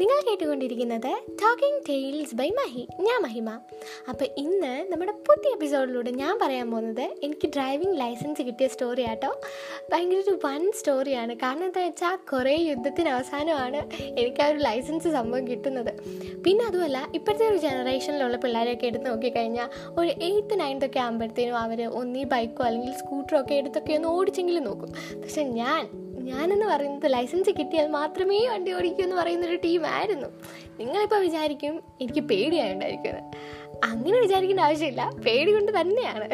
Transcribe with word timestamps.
നിങ്ങൾ 0.00 0.18
കേട്ടുകൊണ്ടിരിക്കുന്നത് 0.28 1.10
talking 1.42 1.80
tales 1.88 2.34
by 2.34 2.46
Mahi 2.50 2.88
ഞാൻ 3.00 3.22
മഹിമ. 3.22 3.50
അപ്പോൾ 4.08 4.26
ഇന്ന് 4.36 4.92
നമ്മുടെ 4.92 5.12
പുതിയ 5.12 5.50
എപ്പിസോഡിലൂടെ 5.52 6.10
ഞാൻ 6.10 6.38
പറയാൻ 6.42 6.70
പോകുന്നത് 6.70 7.04
എനിക്ക് 7.22 7.48
ഡ്രൈവിംഗ് 7.48 8.00
ലൈസൻസ് 8.00 8.42
കിട്ടിയ 8.42 8.68
സ്റ്റോറി 8.68 9.02
ആട്ടോ. 9.02 9.40
ഭയങ്കര 9.92 10.16
ഒരു 10.16 10.38
വൺ 10.44 10.72
സ്റ്റോറിയാണ് 10.72 11.34
കാരണം 11.34 11.64
എന്താ 11.64 11.80
വെച്ചാൽ 11.80 12.16
കുറേ 12.32 12.56
യുദ്ധത്തിന് 12.56 13.08
അവസാനമാണ് 13.08 13.80
എനിക്ക് 14.18 14.42
ആ 14.42 14.46
ഒരു 14.46 14.58
ലൈസൻസ് 14.58 15.08
സംഭവം 15.08 15.48
കിട്ടുന്നത്. 15.48 15.92
പിന്നെ 16.46 16.64
അതുമല്ല 16.64 17.08
ഇപ്പോഴത്തെ 17.14 17.48
ഒരു 17.48 17.56
ജനറേഷനിലുള്ള 17.56 18.36
പിള്ളേരെയൊക്കെ 18.36 18.86
എടുത്ത് 18.86 19.06
നോക്കിക്കഴിഞ്ഞാൽ 19.06 19.68
ഒരു 19.98 20.10
എയ്ത്ത് 20.22 20.60
നയൻത്ത് 20.60 20.86
ഒക്കെ 20.86 20.98
ആകുമ്പോഴത്തേനും 20.98 21.58
അവർ 21.58 21.82
ഒന്നീ 21.86 22.24
ബൈക്കോ 22.24 22.64
അല്ലെങ്കിൽ 22.64 22.92
സ്കൂട്ടറോ 22.92 23.40
ഒക്കെ 23.40 23.54
എടുത്തൊക്കെ 23.54 23.92
ഒന്ന് 23.92 24.08
ഓടിച്ചെങ്കിലും 24.08 24.64
നോക്കും. 24.64 24.92
പക്ഷെ 25.22 25.42
ഞാൻ 25.42 25.82
ഞാനെന്ന് 26.22 26.66
പറയുന്നത് 26.66 27.12
ലൈസൻസ് 27.12 27.50
കിട്ടിയാൽ 27.50 27.88
മാത്രമേ 27.88 28.48
വണ്ടി 28.48 28.72
ഓടിക്കൂ 28.72 29.02
എന്ന് 29.02 29.16
പറയുന്നൊരു 29.16 29.56
ടീമായിരുന്നു. 29.56 30.26
നിങ്ങളിപ്പോൾ 30.80 31.20
വിചാരിക്കും 31.20 31.82
എനിക്ക് 32.00 32.20
പേടിയായുണ്ടായിരിക്കുന്നത് 32.20 33.22
അങ്ങനെ 33.84 34.20
വിചാരിക്കേണ്ട 34.20 34.60
ആവശ്യമില്ല. 34.60 35.10
പേടി 35.26 35.52
കൊണ്ട് 35.52 35.80
തന്നെയാണ്. 35.80 36.28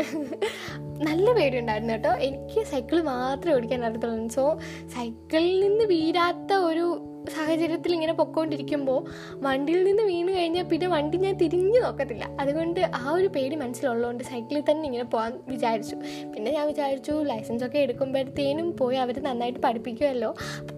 നല്ല 1.02 1.32
പേടി 1.32 1.58
ഉണ്ടായിരുന്നു 1.58 1.92
കേട്ടോ. 1.92 2.10
എനിക്ക് 2.10 2.66
സൈക്കിൾ 2.66 3.00
മാത്രമേ 3.00 3.54
ഓടിക്കാൻ 3.54 3.84
അറിയത്തുള്ളൂ. 3.84 4.28
സോ 4.28 4.58
സൈക്കിളിൽ 4.88 5.60
നിന്ന് 5.68 5.84
വീരാത്ത 5.84 6.52
ഒരു 6.52 7.00
സാഹചര്യത്തിൽ 7.36 7.92
ഇങ്ങനെ 7.92 8.12
പൊക്കോണ്ടിരിക്കുമ്പോൾ 8.12 9.00
വണ്ടിയിൽ 9.46 9.84
നിന്ന് 9.84 10.02
വീണ് 10.02 10.32
കഴിഞ്ഞാൽ 10.38 10.66
പിന്നെ 10.72 10.88
വണ്ടി 10.94 11.16
ഞാൻ 11.18 11.34
തിരിഞ്ഞു 11.42 11.80
നോക്കത്തില്ല. 11.86 12.24
അതുകൊണ്ട് 12.40 12.80
ആ 13.00 13.12
ഒരു 13.12 13.28
പേടി 13.36 13.56
മനസ്സിലുള്ളതുകൊണ്ട് 13.56 14.24
സൈക്കിളിൽ 14.24 14.64
തന്നെ 14.70 14.84
ഇങ്ങനെ 14.84 15.04
പോകാൻ 15.14 15.32
വിചാരിച്ചു. 15.48 15.96
പിന്നെ 16.34 16.50
ഞാൻ 16.50 16.66
വിചാരിച്ചു 16.66 17.14
ലൈസൻസ് 17.30 17.64
ഒക്കെ 17.64 17.78
എടുക്കുമ്പോഴത്തേനും 17.78 18.76
പോയി 18.76 18.96
അവർ 18.96 19.18
നന്നായിട്ട് 19.28 19.60
പഠിപ്പിക്കുമല്ലോ 19.66 20.30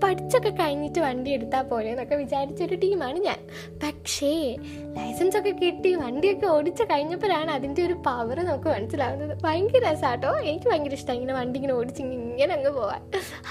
പഠിച്ചൊക്കെ 0.04 0.50
കഴിഞ്ഞിട്ട് 0.60 1.00
വണ്ടി 1.00 1.30
എടുത്താൽ 1.30 1.64
പോലെ 1.72 1.88
എന്നൊക്കെ 1.90 2.14
വിചാരിച്ചൊരു 2.14 2.78
ടീമാണ് 2.84 3.18
ഞാൻ. 3.18 3.40
പക്ഷേ 3.84 4.32
ലൈസൻസ് 4.98 5.36
ഒക്കെ 5.38 5.50
കിട്ടി 5.62 5.94
വണ്ടിയൊക്കെ 5.94 6.46
ഓടിച്ച് 6.46 6.82
കഴിഞ്ഞപ്പോഴാണ് 6.82 7.50
അതിന്റെ 7.50 7.80
ഒരു 7.86 7.96
പവർ 8.08 8.38
നമുക്ക് 8.50 8.68
മനസ്സിലാവുന്നത്. 8.68 9.34
ഭയങ്കര 9.44 9.82
രസമാട്ടോ 9.90 10.32
എനിക്ക് 10.38 10.68
ഭയങ്കര 10.70 10.94
ഇഷ്ടമാണ് 11.00 11.18
ഇങ്ങനെ 11.20 11.36
വണ്ടി 11.38 11.56
ഇങ്ങനെ 11.60 11.74
ഓടിച്ച് 11.74 12.02
ഇങ്ങനെ 12.40 12.54
അങ്ങ് 12.54 12.70
പോവാൻ. 12.70 13.00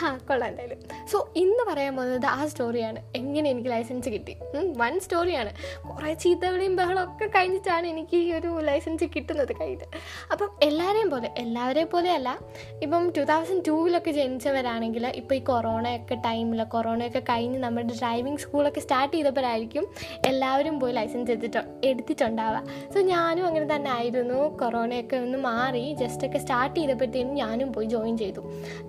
ആ 0.04 0.08
കൊള്ളാം 0.28 0.48
എന്തായാലും. 0.50 0.80
സോ 1.12 1.18
ഇന്ന് 1.36 1.64
പറയാൻ 1.72 1.96
പോകുന്നത് 1.96 2.26
ആ 2.26 2.46
സ്റ്റോറിയാണ് 2.46 3.00
എങ്ങനെ 3.16 3.50
എനിക്ക് 3.50 3.70
ലൈസൻസ് 3.70 4.10
കിട്ടി? 4.10 4.34
വൺ 4.78 5.00
സ്റ്റോറിയാണ് 5.00 5.52
കുറേ 5.90 6.14
ചീത്തവിളിയും 6.14 6.76
ബഹളം 6.76 7.02
ഒക്കെ 7.04 7.26
കഴിഞ്ഞിട്ടാണ് 7.26 7.88
എനിക്ക് 7.88 8.18
ഈ 8.18 8.34
ഒരു 8.34 8.52
ലൈസൻസ് 8.60 9.04
കിട്ടുന്നത് 9.16 9.54
കയ്യിൽ 9.60 9.84
അപ്പം 10.32 10.50
എല്ലാവരെയും 10.64 11.10
പോലെ 11.10 11.30
എല്ലാവരെയും 11.38 11.90
പോലെയല്ല 11.92 12.40
ഇപ്പം 12.82 13.06
ടു 13.18 13.22
തൗസൻഡ് 13.22 13.66
ടൂവിലൊക്കെ 13.68 14.12
ജനിച്ചവരാണെങ്കിൽ 14.12 15.06
ഇപ്പോൾ 15.16 15.36
ഈ 15.36 15.40
കൊറോണയൊക്കെ 15.40 16.16
ടൈമിൽ 16.16 16.64
കൊറോണയൊക്കെ 16.64 17.20
കഴിഞ്ഞ് 17.20 17.60
നമ്മുടെ 17.60 17.88
ഡ്രൈവിംഗ് 18.02 18.40
സ്കൂളൊക്കെ 18.40 18.80
സ്റ്റാർട്ട് 18.80 19.14
ചെയ്തപ്പോഴായിരിക്കും 19.18 19.88
എല്ലാവരും 20.26 20.80
പോയി 20.80 20.94
ലൈസൻസ് 20.94 21.32
എടുത്തിട്ട് 21.32 21.64
എടുത്തിട്ടുണ്ടാവുക. 21.84 22.64
സോ 22.94 23.00
ഞാനും 23.14 23.46
അങ്ങനെ 23.46 23.76
തന്നെ 23.76 23.92
ആയിരുന്നു. 23.92 24.58
കൊറോണയൊക്കെ 24.58 25.18
ഒന്ന് 25.18 25.38
മാറി 25.38 25.86
ജസ്റ്റ് 25.94 26.28
ഒക്കെ 26.28 26.38
സ്റ്റാർട്ട് 26.38 26.80
ചെയ്തപ്പോഴത്തേനും 26.80 27.34
ഞാനും 27.36 27.74
പോയി 27.74 27.88
ജോയിൻ 27.88 28.18
ചെയ്തു. 28.18 28.42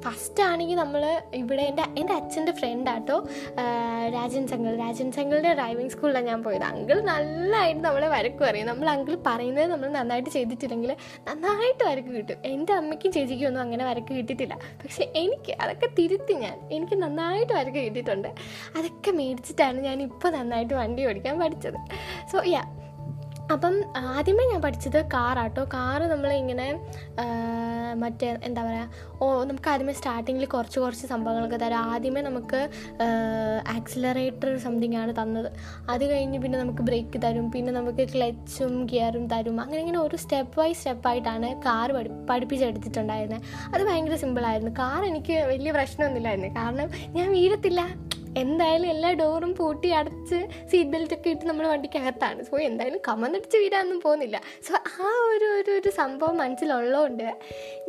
ഫസ്റ്റ് 0.05 0.43
ആണെങ്കിൽ 0.43 0.75
നമ്മൾ 0.75 1.21
ഇവിടെ 1.35 1.63
എന്റെ 1.63 1.85
എന്റെ 1.99 2.15
അച്ഛന്റെ 2.15 2.53
ഫ്രണ്ടാട്ടോ 2.53 3.17
രാജൻ 4.17 4.47
സംഗൾ 4.47 4.77
രാജൻ 4.77 5.13
സംഗളുടെ 5.13 5.55
ഡ്രൈവിംഗ് 5.55 5.93
സ്കൂളിലാണ് 5.93 6.27
ഞാൻ 6.27 6.43
പോയത്. 6.43 6.63
അങ്കിൾ 6.63 7.01
നല്ലതായിട്ട് 7.01 7.81
നമ്മളെ 7.81 8.09
വരക്കും 8.09 8.47
പറയും 8.47 8.67
നമ്മൾ 8.67 8.89
അങ്കിൾ 8.89 9.15
പറയുന്നത് 9.27 9.71
നമ്മൾ 9.71 9.89
നന്നായിട്ട് 9.89 10.31
ചെയ്തിട്ടില്ലെങ്കിൽ 10.31 10.93
നന്നായിട്ട് 11.29 11.85
വരക്ക് 11.85 12.09
കിട്ടും. 12.09 12.37
എന്റെ 12.45 12.73
അമ്മയ്ക്കും 12.73 13.13
ചേച്ചിക്കും 13.13 13.47
ഒന്നും 13.47 13.63
അങ്ങനെ 13.63 13.85
വരക്ക് 13.85 14.13
കിട്ടിയിട്ടില്ല. 14.15 14.55
പക്ഷേ 14.83 15.13
എനിക്ക് 15.15 15.53
അതൊക്കെ 15.61 15.89
തിരുത്തി 15.99 16.33
ഞാൻ. 16.33 16.59
എനിക്ക് 16.73 17.03
നന്നായിട്ട് 17.03 17.53
വരക്ക് 17.53 17.81
കിട്ടിയിട്ടുണ്ട്. 17.87 18.29
അതൊക്കെ 18.77 19.11
മേടിച്ചിട്ടാണ് 19.11 19.81
ഞാൻ 19.81 20.03
ഇപ്പോൾ 20.03 20.31
നന്നായിട്ട് 20.31 20.75
വണ്ടി 20.75 21.07
ഓടിക്കാൻ 21.07 21.41
പഠിച്ചത്. 21.41 21.79
സോ 22.33 22.43
യാ 22.47 22.63
അപ്പം 23.55 23.75
ആദ്യമേ 24.15 24.45
ഞാൻ 24.51 24.61
പഠിച്ചത് 24.65 24.99
കാറാട്ടോ. 25.15 25.63
കാറ് 25.75 26.05
നമ്മളിങ്ങനെ 26.13 26.69
മറ്റേ 28.03 28.29
എന്താ 28.49 28.61
പറയുക 28.67 29.23
ഓ 29.23 29.27
നമുക്ക് 29.45 29.69
ആദ്യമേ 29.71 29.93
സ്റ്റാർട്ടിങ്ങിൽ 29.93 30.45
കുറച്ച് 30.55 30.79
കുറച്ച് 30.83 31.07
സംഭവങ്ങളൊക്കെ 31.13 31.59
തരാം. 31.63 31.85
ആദ്യമേ 31.93 32.21
നമുക്ക് 32.29 32.61
ആക്സിലറേറ്റർ 33.77 34.51
സംതിങ് 34.67 34.99
ആണ് 35.03 35.15
തന്നത്. 35.21 35.49
അത് 35.93 36.05
കഴിഞ്ഞ് 36.11 36.39
പിന്നെ 36.45 36.59
നമുക്ക് 36.63 36.85
ബ്രേക്ക് 36.91 37.21
തരും. 37.25 37.47
പിന്നെ 37.55 37.73
നമുക്ക് 37.79 38.05
ക്ലച്ചും 38.13 38.75
ഗിയറും 38.93 39.25
തരും. 39.35 39.61
അങ്ങനെ 39.65 39.81
ഇങ്ങനെ 39.85 40.01
ഒരു 40.07 40.19
സ്റ്റെപ്പ് 40.25 40.57
ബൈ 40.61 40.71
സ്റ്റെപ്പായിട്ടാണ് 40.83 41.51
കാർ 41.67 41.89
പഠി 41.99 42.13
പഠിപ്പിച്ചെടുത്തിട്ടുണ്ടായിരുന്നത് 42.31 43.43
അത് 43.75 43.83
ഭയങ്കര 43.91 44.17
സിമ്പിളായിരുന്നു 44.25 44.73
കാർ 44.79 45.01
എനിക്ക് 45.11 45.37
വലിയ 45.53 45.73
പ്രശ്നമൊന്നുമില്ലായിരുന്നു. 45.79 46.53
കാരണം 46.61 46.89
ഞാൻ 47.19 47.29
വീഴത്തില്ല. 47.39 47.83
എന്തായാലും 48.37 48.87
എല്ലാ 48.87 49.13
ഡോറും 49.13 49.55
പൂട്ടി 49.55 49.91
അടച്ച് 49.91 50.39
സീറ്റ് 50.71 50.91
ബെൽറ്റ് 50.91 51.15
ഒക്കെ 51.15 51.31
ഇട്ട് 51.31 51.47
നമ്മൾ 51.47 51.67
വണ്ടിക്കകത്താണ്. 51.67 52.45
സോ 52.45 52.59
എന്തായാലും 52.59 53.01
കമന്നടിച്ച് 53.09 53.57
വീടാനൊന്നും 53.57 54.01
പോകുന്നില്ല. 54.01 54.41
സോ 54.67 54.75
ആ 54.75 55.09
ഒരു 55.33 55.45
ഒരു 55.45 55.71
ഒരു 55.71 55.91
സംഭവം 55.91 56.37
മനസ്സിലുള്ളതുകൊണ്ട് 56.37 57.37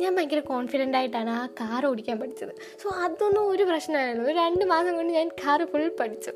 ഞാൻ 0.00 0.14
ഭയങ്കര 0.16 0.38
കോൺഫിഡന്റ് 0.38 0.96
ആയിട്ടാണ് 0.96 1.30
ആ 1.30 1.46
കാർ 1.46 1.86
ഓടിക്കാൻ 1.86 2.20
പഠിച്ചത്. 2.20 2.52
സോ 2.82 2.88
അതൊന്നും 2.88 3.48
ഒരു 3.48 3.62
പ്രശ്നമായിരുന്നു. 3.62 4.24
ഒരു 4.28 4.36
രണ്ട് 4.36 4.64
മാസം 4.64 4.96
കൊണ്ട് 4.96 5.12
ഞാൻ 5.12 5.28
കാർ 5.28 5.64
ഫുൾ 5.64 5.88
പഠിച്ചു. 6.00 6.30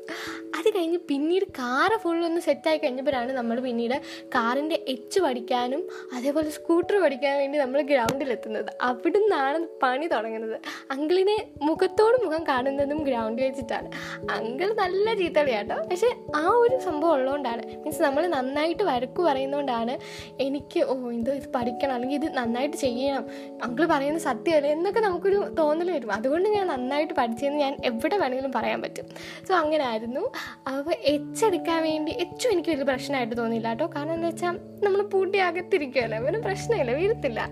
അത് 0.57 0.77
കഴിഞ്ഞ് 0.77 0.97
പിന്നീട് 0.97 1.45
കാർ 1.45 1.97
ഫുൾ 1.97 2.25
ഒന്ന് 2.25 2.41
സെറ്റായി 2.41 2.77
കഴിഞ്ഞപ്പോഴാണ് 2.77 3.31
നമ്മൾ 3.31 3.59
പിന്നീട് 3.59 4.01
കാറിന്റെ 4.35 4.85
എച്ച് 4.87 5.19
പഠിക്കാനും 5.19 5.89
അതേപോലെ 6.15 6.49
സ്കൂട്ടർ 6.49 7.01
പഠിക്കാൻ 7.01 7.37
വേണ്ടി 7.37 7.57
നമ്മൾ 7.57 7.81
ഗ്രൗണ്ടിലെത്തുന്നത് 7.81 8.71
അവിടുന്നാണ് 8.81 9.67
പണി 9.83 10.07
തുടങ്ങുന്നത്. 10.07 10.57
അങ്കിളിനെ 10.91 11.37
മുഖത്തോട് 11.61 12.25
മുഖം 12.25 12.43
കാണുന്നതും 12.43 13.03
ഗ്രൗണ്ടിൽ 13.03 13.45
വെച്ചിട്ടാണ്. 13.47 13.89
അങ്കിൾ 14.31 14.73
നല്ല 14.73 15.13
ചീത്തളിയാട്ടോ. 15.13 15.75
പക്ഷെ 15.75 16.09
ആ 16.35 16.47
ഒരു 16.49 16.79
സംഭവം 16.79 17.13
ഉള്ളതുകൊണ്ടാണ്. 17.13 17.63
മീൻസ് 17.67 18.01
നമ്മൾ 18.01 18.27
നന്നായിട്ട് 18.27 18.83
വരക്കു 18.83 19.23
പറയുന്നതുകൊണ്ടാണ് 19.23 19.97
എനിക്ക് 20.39 20.83
ഓ 20.83 21.09
ഇത് 21.09 21.31
ഇത് 21.31 21.49
പഠിക്കണം 21.55 21.93
അല്ലെങ്കിൽ 21.93 22.17
ഇത് 22.17 22.33
നന്നായിട്ട് 22.33 22.77
ചെയ്യണം. 22.77 23.25
അങ്കിൾ 23.63 23.85
പറയുന്നത് 23.85 24.21
സത്യമല്ലേ? 24.21 24.71
എന്നൊക്കെ 24.71 24.99
നമുക്കൊരു 24.99 25.39
തോന്നൽ 25.59 25.91
വരും. 25.91 26.11
അതുകൊണ്ട് 26.11 26.49
ഞാൻ 26.49 26.67
നന്നായിട്ട് 26.67 27.13
പഠിച്ചതെന്ന് 27.13 27.59
ഞാൻ 27.59 27.77
എവിടെ 27.85 28.17
വേണമെങ്കിലും 28.17 28.51
പറയാൻ 28.51 28.81
പറ്റും. 28.81 29.05
സോ 29.47 29.55
അങ്ങനെ 29.55 29.83
ആയിരുന്നു 29.83 30.23
അപ്പോൾ 30.67 30.93
എച്ച് 31.03 31.45
എടുക്കാൻ 31.45 31.83
വേണ്ടി 31.83 32.11
എച്ചും 32.11 32.51
എനിക്ക് 32.51 32.69
വലിയ 32.69 32.83
പ്രശ്നമായിട്ട് 32.83 33.37
തോന്നിയില്ല 33.37 33.69
കേട്ടോ. 33.69 33.85
കാരണം 33.95 34.13
എന്താ 34.13 34.27
വെച്ചാൽ 34.27 34.55
നമ്മൾ 34.83 35.01
പൂട്ടി 35.01 35.37
അകത്തിരിക്കുമല്ലോ 35.37 36.17
അവന് 36.17 36.37
പ്രശ്നമില്ല 36.43 36.91
വീഴത്തില്ല. 36.91 37.49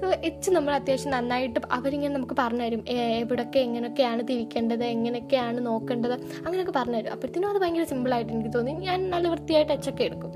സോ 0.00 0.08
എച്ച് 0.24 0.50
നമ്മൾ 0.50 0.74
അത്യാവശ്യം 0.74 1.12
നന്നായിട്ട് 1.12 1.60
അവരിങ്ങനെ 1.72 2.14
നമുക്ക് 2.14 2.36
പറഞ്ഞു 2.38 2.64
തരും. 2.64 2.84
എവിടെയൊക്കെ 2.88 3.58
എങ്ങനെയൊക്കെയാണ് 3.58 4.22
തിരിക്കേണ്ടത്? 4.28 4.84
എങ്ങനെയൊക്കെയാണ് 4.84 5.66
നോക്കേണ്ടത്? 5.66 5.86
അങ്ങനെയൊക്കെ 5.92 6.72
പറഞ്ഞു 6.76 6.96
തരും 6.96 7.10
അപ്പോഴത്തേനും 7.10 7.48
അത് 7.48 7.58
ഭയങ്കര 7.58 7.84
സിമ്പിളായിട്ട് 7.84 8.32
എനിക്ക് 8.32 8.52
തോന്നി. 8.54 8.72
ഞാൻ 8.72 9.10
നല്ല 9.10 9.28
വൃത്തിയായിട്ട് 9.28 9.72
അച്ചൊക്കെ 9.72 10.04
എടുക്കും. 10.04 10.32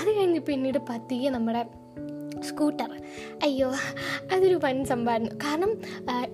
അത് 0.00 0.16
കഴിഞ്ഞ് 0.16 0.40
പിന്നീട് 0.40 0.78
പതിയെ 0.90 1.30
നമ്മുടെ 1.30 1.81
സ്കൂട്ടർ. 2.48 2.90
അയ്യോ 3.42 3.68
അതൊരു 4.32 4.60
വൻ 4.64 4.84
സംഭവമായിരുന്നു. 4.84 5.34
കാരണം 5.44 5.72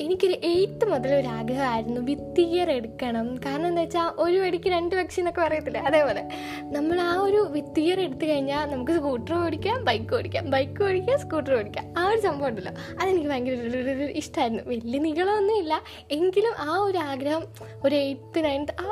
എനിക്കൊരു 0.00 0.36
എയ്ത്ത് 0.44 0.84
മുതൽ 0.92 1.14
ഒരു 1.14 1.26
ആഗ്രഹമായിരുന്നു 1.26 2.00
വിത്ത് 2.00 2.40
ഇയർ 2.40 2.70
എടുക്കണം. 2.70 3.36
കാരണം 3.46 3.66
എന്താ 3.66 3.82
വെച്ചാൽ 3.82 4.08
ഒരു 4.18 4.38
വടിക്ക് 4.38 4.68
രണ്ട് 4.68 4.94
പക്ഷി 4.94 5.20
എന്നൊക്കെ 5.20 5.40
പറയത്തില്ല? 5.40 5.78
അതേപോലെ. 5.78 6.22
നമ്മൾ 6.76 7.00
ആ 7.00 7.12
ഒരു 7.22 7.46
വിത്ത് 7.50 7.80
ഇയർ 7.80 8.00
എടുത്തു 8.00 8.26
കഴിഞ്ഞാൽ 8.26 8.64
നമുക്ക് 8.66 8.92
സ്കൂട്ടർ 8.92 9.34
ഓടിക്കാം 9.34 9.84
ബൈക്ക് 9.84 10.14
ഓടിക്കാം. 10.14 10.50
ബൈക്ക് 10.50 10.82
ഓടിക്കാം 10.84 11.18
സ്കൂട്ടർ 11.18 11.54
ഓടിക്കാം. 11.58 11.86
ആ 11.98 12.08
ഒരു 12.08 12.20
സംഭവം 12.20 12.48
ഉണ്ടല്ലോ. 12.48 12.72
അതെനിക്ക് 13.02 13.28
ഭയങ്കര 13.28 13.52
ഇഷ്ടമായിരുന്നു 14.22 14.62
വലിയ 14.66 14.98
നീളമൊന്നുമില്ല. 14.98 15.82
എങ്കിലും 16.10 16.54
ആ 16.58 16.76
ഒരു 16.78 16.98
ആഗ്രഹം 16.98 17.44
ഒരു 17.84 17.94
എയ്ത്ത് 17.94 18.44
നയൻത്ത് 18.44 18.74
ആ 18.80 18.88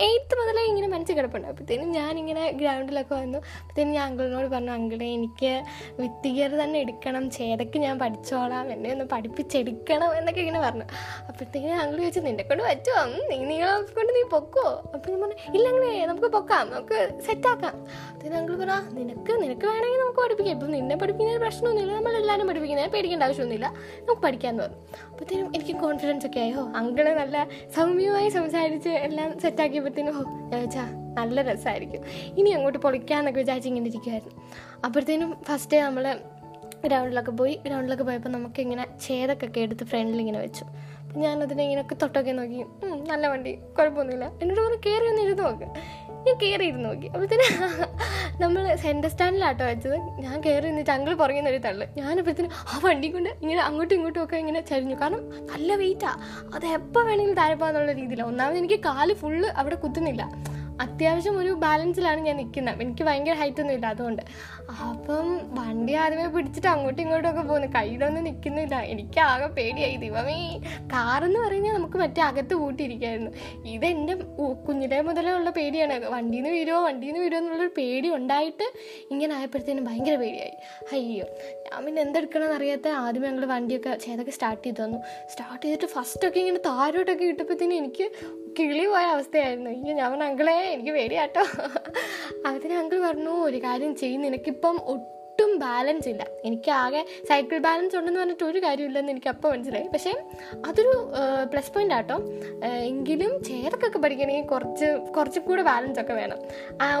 എയ്ത്ത് 0.00 0.34
മുതലേ 0.34 0.62
ഇങ്ങനെ 0.62 0.88
മനസ്സിൽ 0.88 1.16
കിടപ്പുണ്ട്. 1.16 1.48
അപ്പോഴത്തേനും 1.48 1.92
ഞാനിങ്ങനെ 1.92 2.50
ഗ്രൗണ്ടിലൊക്കെ 2.50 3.14
വന്നു. 3.14 3.38
അപ്പോഴത്തേനും 3.38 3.92
ഞാൻ 3.92 4.06
അങ്കിളിനോട് 4.06 4.46
പറഞ്ഞു 4.46 4.72
അങ്കിളെ 4.72 5.06
എനിക്ക് 5.06 5.62
വിത്ത് 6.00 6.28
തന്നെ 6.62 6.80
എടുക്കണം. 6.80 7.30
ചേതക്ക് 7.30 7.78
ഞാൻ 7.78 7.98
പഠിച്ചോളാം. 7.98 8.72
എന്നെ 8.72 8.92
ഒന്ന് 8.92 9.04
പഠിപ്പിച്ചെടുക്കണം. 9.04 10.18
എന്നൊക്കെ 10.18 10.40
ഇങ്ങനെ 10.40 10.60
പറഞ്ഞു. 10.60 10.84
അപ്പോഴത്തേക്കും 11.28 11.74
അങ്കിൾ 11.74 11.98
ചോദിച്ചു 11.98 12.20
നിന്നെ 12.20 12.44
കൊണ്ട് 12.44 12.64
പറ്റുമോ 12.64 13.26
നീ 13.30 13.36
നീളം 13.36 13.82
കൊണ്ട് 13.82 14.12
നീ 14.14 14.22
പൊക്കോ? 14.30 14.82
അപ്പം 14.94 15.10
ഞാൻ 15.10 15.20
പറഞ്ഞു 15.20 15.36
ഇല്ല 15.54 15.68
അങ്ങനെ 15.68 16.06
നമുക്ക് 16.06 16.26
പൊക്കാം. 16.26 16.70
നമുക്ക് 16.70 17.20
സെറ്റാക്കാം 17.26 17.74
അപ്പോഴത്തേനും 17.80 18.36
അങ്കിൾ 18.36 18.56
പറഞ്ഞാൽ 18.56 18.94
നിനക്ക് 18.94 19.42
നിനക്ക് 19.42 19.66
വേണമെങ്കിൽ 19.66 20.00
നമുക്ക് 20.00 20.20
പഠിപ്പിക്കാം. 20.20 20.54
ഇപ്പം 20.54 20.70
നിന്നെ 20.70 20.96
പഠിപ്പിക്കുന്ന 20.96 21.40
പ്രശ്നമൊന്നുമില്ല. 21.40 21.94
നമ്മളെല്ലാവരും 21.94 22.48
പഠിപ്പിക്കുന്നത് 22.48 22.90
പേടിക്കേണ്ട 22.90 23.22
ആവശ്യമൊന്നുമില്ല. 23.22 23.66
നമുക്ക് 23.66 24.20
പഠിക്കാമെന്ന് 24.20 24.62
പറഞ്ഞു. 24.62 24.78
അപ്പോഴത്തേനും 25.04 25.52
എനിക്ക് 25.54 25.80
കോൺഫിഡൻസ് 25.80 26.26
ഒക്കെ 26.26 26.40
ആയോ. 26.40 26.68
അങ്കിൾ 26.76 27.14
നല്ല 27.14 27.46
സൗമ്യമായി 27.76 28.28
സംസാരിച്ച് 28.28 28.88
എല്ലാം 28.88 29.38
സെറ്റാക്കിയപ്പോഴത്തേനും 29.40 29.77
ഞാൻ 29.80 30.60
വെച്ചാൽ 30.60 30.88
നല്ല 31.14 31.42
രസമായിരിക്കും 31.42 32.02
ഇനി 32.36 32.50
അങ്ങോട്ട് 32.50 32.78
പൊളിക്കാന്നൊക്കെ 32.78 33.40
വിചാരിച്ച് 33.40 33.68
ഇങ്ങനെ 33.68 33.86
ഇരിക്കുമായിരുന്നു 33.86 34.42
അപ്പോഴത്തേനും 34.84 35.36
ഫസ്റ്റ് 35.44 35.76
നമ്മൾ 35.76 36.20
ഗ്രൗണ്ടിലൊക്കെ 36.84 37.30
പോയി 37.30 37.60
ഗ്രൗണ്ടിലൊക്കെ 37.66 38.04
പോയപ്പോൾ 38.04 38.28
നമുക്കിങ്ങനെ 38.28 38.86
ചേതൊക്കെ 39.06 39.60
എടുത്ത് 39.60 39.84
ഫ്രണ്ടിൽ 39.84 40.20
ഇങ്ങനെ 40.20 40.38
വെച്ചു. 40.38 40.64
ഞാനതിനെ 41.16 41.62
ഇങ്ങനെയൊക്കെ 41.62 41.94
തൊട്ടൊക്കെ 41.94 42.32
നോക്കി 42.32 42.64
നല്ല 43.08 43.26
വണ്ടി 43.28 43.52
കുഴപ്പമൊന്നുമില്ല. 43.52 44.32
എന്നോട് 44.42 44.60
പറഞ്ഞു 44.60 44.80
കയറി 44.86 45.06
ഒന്ന് 45.08 45.22
ഇരുന്ന് 45.22 45.42
നോക്ക്. 45.42 45.64
ഞാൻ 46.28 46.38
കയറി 46.42 46.64
ഇരുന്ന് 46.70 46.88
നോക്കി 46.88 47.08
അപ്പോഴത്തേന് 47.12 47.48
നമ്മൾ 48.42 48.62
സെന്റർ 48.82 49.08
സ്റ്റാൻഡിലാട്ടോ 49.12 49.64
വെച്ചത്. 49.70 49.96
ഞാൻ 50.24 50.36
കയറി 50.46 50.66
നിന്നിട്ട് 50.70 50.92
അങ്കിൾ 50.96 51.12
പുറകെ 51.20 51.38
നിന്നൊരു 51.40 51.60
തള്ളു. 51.66 51.86
ഞാനപ്പോഴത്തേന് 52.00 52.50
ആ 52.72 52.78
വണ്ടി 52.84 53.08
കൊണ്ട് 53.14 53.30
ഇങ്ങനെ 53.42 53.60
അങ്ങോട്ടും 53.68 53.94
ഇങ്ങോട്ടും 53.98 54.20
ഒക്കെ 54.24 54.36
ഇങ്ങനെ 54.42 54.60
ചരിഞ്ഞു. 54.70 54.96
കാരണം 55.02 55.22
നല്ല 55.52 55.76
വെയിറ്റാണ് 55.82 56.20
അത് 56.56 56.66
എപ്പോൾ 56.78 57.02
വേണമെങ്കിലും 57.08 57.38
താഴെ 57.40 57.56
പോകാന്നുള്ള 57.62 57.94
രീതിയിലാണ് 58.00 58.30
ഒന്നാമത് 58.32 58.58
എനിക്ക് 58.62 58.78
കാൽ 58.88 59.10
ഫുള്ള് 59.22 59.50
അവിടെ 59.62 59.78
കുത്തുന്നില്ല. 59.84 60.24
അത്യാവശ്യം 60.80 61.38
ഒരു 61.38 61.50
ബാലൻസിലാണ് 61.50 62.20
ഞാൻ 62.20 62.36
നിൽക്കുന്നത്. 62.36 62.80
എനിക്ക് 62.80 63.02
ഭയങ്കര 63.02 63.32
ഹൈറ്റ് 63.32 63.60
ഒന്നും 63.60 63.74
ഇല്ല. 63.74 63.86
അതുകൊണ്ട്. 63.86 64.22
അപ്പം 64.70 65.54
വണ്ടി 65.54 65.92
ആദ്യമേ 65.92 66.26
പിടിച്ചിട്ട് 66.26 66.68
അങ്ങോട്ടും 66.68 67.02
ഇങ്ങോട്ടും 67.02 67.30
ഒക്കെ 67.30 67.42
പോകുന്നു. 67.42 67.68
കയ്യിലൊന്നും 67.68 68.24
നിൽക്കുന്നില്ല. 68.24 68.76
എനിക്ക് 68.76 69.20
ആകെ 69.20 69.46
പേടിയായി. 69.46 69.96
ദൈവമേ 69.96 70.60
കാറെന്ന് 70.86 71.40
പറഞ്ഞാൽ 71.40 71.74
നമുക്ക് 71.74 71.98
മറ്റേ 71.98 72.22
അകത്ത് 72.22 72.54
കൂട്ടിയിരിക്കായിരുന്നു 72.54 73.30
ഇതെന്റെ 73.66 74.14
കുഞ്ഞിലേ 74.68 75.00
മുതലേ 75.00 75.32
ഉള്ള 75.32 75.50
പേടിയാണ്. 75.50 76.04
വണ്ടിയിൽ 76.04 76.42
നിന്ന് 76.42 76.58
വീഴുമോ 76.58 76.82
വണ്ടിയിൽ 76.82 77.12
നിന്ന് 77.12 77.24
വീഴുമോ 77.24 77.38
എന്നുള്ളൊരു 77.38 77.70
പേടി 77.78 78.10
ഉണ്ടായിട്ട് 78.10 78.72
ഇങ്ങനെ 79.10 79.34
ആയപ്പോഴത്തേനും 79.34 79.84
ഭയങ്കര 79.84 80.16
പേടിയായി. 80.16 80.52
അയ്യോ. 80.92 81.26
ഞാൻ 81.58 81.84
പിന്നെ 81.84 82.02
എന്തെടുക്കണമെന്ന് 82.02 82.54
അറിയാത്ത 82.54 82.88
ആദ്യം 82.88 83.22
ഞങ്ങൾ 83.22 83.44
വണ്ടിയൊക്കെ 83.44 83.96
ചെയ്തൊക്കെ 83.96 84.32
സ്റ്റാർട്ട് 84.32 84.62
ചെയ്ത് 84.62 84.84
തന്നു. 84.84 84.98
സ്റ്റാർട്ട് 85.30 85.66
ചെയ്തിട്ട് 85.66 85.86
ഫസ്റ്റൊക്കെ 85.86 86.38
ഇങ്ങനെ 86.38 86.58
താരോട്ടൊക്കെ 86.58 87.24
കിട്ടപ്പോഴത്തേനും 87.24 87.76
എനിക്ക് 87.76 88.10
കിളി 88.58 88.86
പോയ 88.86 89.04
അവസ്ഥയായിരുന്നു. 89.14 89.70
അയ്യോ 89.70 89.94
ഞാൻ 89.94 90.10
പറഞ്ഞു 90.10 90.24
അങ്കിളെ 90.24 90.56
എനിക്ക് 90.74 90.90
പേടിയാട്ടോ. 90.90 91.44
അതിന് 92.46 92.72
അങ്കിൾ 92.72 92.98
പറഞ്ഞു 93.06 93.30
ഒരു 93.48 93.56
കാര്യം 93.56 93.96
ചെയ്യും 93.96 94.22
നിനക്കിപ്പം 94.22 94.76
ഒട്ടും 94.92 95.58
ബാലൻസ് 95.58 96.08
ഇല്ല. 96.08 96.22
എനിക്ക് 96.44 96.70
ആകെ 96.70 97.02
സൈക്കിൾ 97.28 97.58
ബാലൻസ് 97.58 97.96
ഉണ്ടെന്ന് 97.96 98.20
പറഞ്ഞിട്ട് 98.20 98.44
ഒരു 98.44 98.58
കാര്യമില്ലെന്ന് 98.58 99.12
എനിക്ക് 99.12 99.28
അപ്പം 99.28 99.50
മനസ്സിലായി. 99.50 99.88
പക്ഷേ 99.88 100.12
അതൊരു 100.66 100.94
പ്ലസ് 101.52 101.72
പോയിന്റ് 101.72 101.94
ആട്ടോ. 101.94 102.16
എങ്കിലും 102.90 103.32
ചേർക്കൊക്കെ 103.44 103.98
പഠിക്കണമെങ്കിൽ 103.98 104.48
കുറച്ച് 104.48 104.88
കുറച്ചും 105.16 105.42
കൂടെ 105.42 105.62
ബാലൻസ് 105.62 106.00
ഒക്കെ 106.00 106.12
വേണം. 106.12 106.40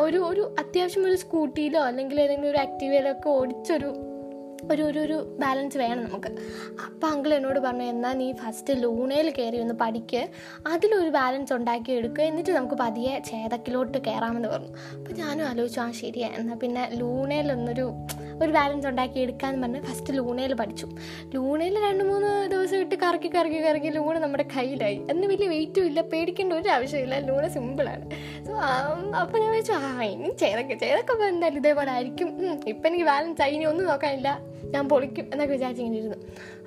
ഒരു 0.00 0.18
ഒരു 0.18 0.54
അത്യാവശ്യം 0.58 1.06
ഒരു 1.06 1.16
സ്കൂട്ടിയിലോ 1.16 1.80
അല്ലെങ്കിൽ 1.80 2.20
ഏതെങ്കിലും 2.20 2.50
ഒരു 2.50 2.58
ആക്റ്റീവയിലോ 2.58 3.10
ഒക്കെ 3.10 3.28
ഓടിച്ചൊരു 3.28 3.90
ഒരു 4.72 4.82
ഒരു 4.82 4.98
ഒരു 4.98 5.36
ബാലൻസ് 5.38 5.78
വേണം 5.78 6.04
നമുക്ക്. 6.04 6.28
അപ്പം 6.86 7.08
അങ്കിൾ 7.08 7.34
എന്നോട് 7.34 7.60
പറഞ്ഞു 7.60 7.82
എന്നാൽ 7.82 8.12
നീ 8.12 8.32
ഫസ്റ്റ് 8.32 8.82
ലൂണയിൽ 8.82 9.30
കയറി 9.30 9.58
ഒന്ന് 9.58 9.74
പഠിക്ക്. 9.74 10.28
അതിലൊരു 10.66 11.08
ബാലൻസ് 11.08 11.52
ഉണ്ടാക്കി 11.52 11.92
എടുക്കുക 11.92 12.24
എന്നിട്ട് 12.24 12.50
നമുക്ക് 12.50 12.74
പതിയെ 12.74 13.18
ചേതക്കിലോട്ട് 13.18 13.98
കയറാമെന്ന് 13.98 14.48
പറഞ്ഞു. 14.48 14.68
അപ്പം 14.98 15.14
ഞാനും 15.14 15.46
ആലോചിച്ചു 15.46 15.80
ആ 15.80 15.90
ശരിയാണ് 15.90 16.36
എന്നാൽ 16.36 16.56
പിന്നെ 16.56 16.88
ലൂണയിലൊന്നൊരു 16.92 17.92
ഒരു 18.42 18.50
ബാലൻസ് 18.56 18.86
ഉണ്ടാക്കി 18.90 19.18
എടുക്കാമെന്ന് 19.24 19.62
പറഞ്ഞ് 19.64 19.80
ഫസ്റ്റ് 19.88 20.12
ലൂണയിൽ 20.18 20.52
പഠിച്ചു. 20.60 20.86
ലൂണയിൽ 21.34 21.76
രണ്ട് 21.86 22.04
മൂന്ന് 22.10 22.30
ദിവസം 22.52 22.76
ഇട്ട് 22.84 22.96
കറക്കി 23.04 23.28
കറക്കി 23.36 23.60
കറക്കി 23.66 23.90
ലൂണ് 23.96 24.18
നമ്മുടെ 24.24 24.46
കയ്യിലായി. 24.54 24.98
അതിന് 25.10 25.28
വലിയ 25.32 25.48
വെയിറ്റും 25.54 25.86
ഇല്ല 25.90 26.00
പേടിക്കേണ്ട 26.12 26.52
ഒരു 26.60 26.70
ആവശ്യമില്ല 26.76 27.18
ലൂണ് 27.28 27.48
സിമ്പിളാണ് 27.56 28.04
സോ 28.46 28.54
അപ്പം 29.22 29.38
ഞാൻ 29.44 29.50
വെച്ചു 29.56 29.72
ആ 29.80 29.90
ഇനി 30.12 30.30
ചേതൊക്കെ 30.44 30.76
ചേതൊക്കെ 30.84 31.12
അപ്പോൾ 31.16 31.28
എന്തായാലും 31.32 31.60
ഇതേപോലെ 31.62 31.90
ആയിരിക്കും. 31.96 32.30
ഇപ്പം 32.72 32.88
എനിക്ക് 32.90 33.06
ബാലൻസ് 33.12 33.42
ആയി 33.46 33.54
ഇനി 33.58 33.66
ഒന്നും 33.72 33.86
നോക്കാനില്ല. 33.92 34.30
ഞാൻ 34.74 34.84
പൊളിക്കും 34.92 35.26
എന്നൊക്കെ 35.32 35.52
വിചാരിച്ചിങ്ങനെ 35.56 35.98
ഇരുന്നു. 36.00 36.18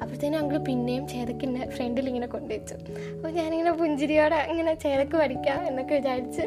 അപ്പോഴത്തേനും 0.01 0.37
അങ്കിൾ 0.41 0.57
പിന്നെയും 0.69 1.03
ചേതക്കിന്റെ 1.13 1.63
ഫ്രണ്ടിൽ 1.75 2.05
ഇങ്ങനെ 2.11 2.27
കൊണ്ടുവച്ചു. 2.35 2.75
അപ്പോൾ 3.15 3.31
ഞാനിങ്ങനെ 3.39 3.73
പുഞ്ചിരിയോടെ 3.81 4.39
ഇങ്ങനെ 4.51 4.73
ചേതക്ക് 4.85 5.15
പഠിക്കാം 5.23 5.59
എന്നൊക്കെ 5.69 5.93
വിചാരിച്ച് 5.99 6.45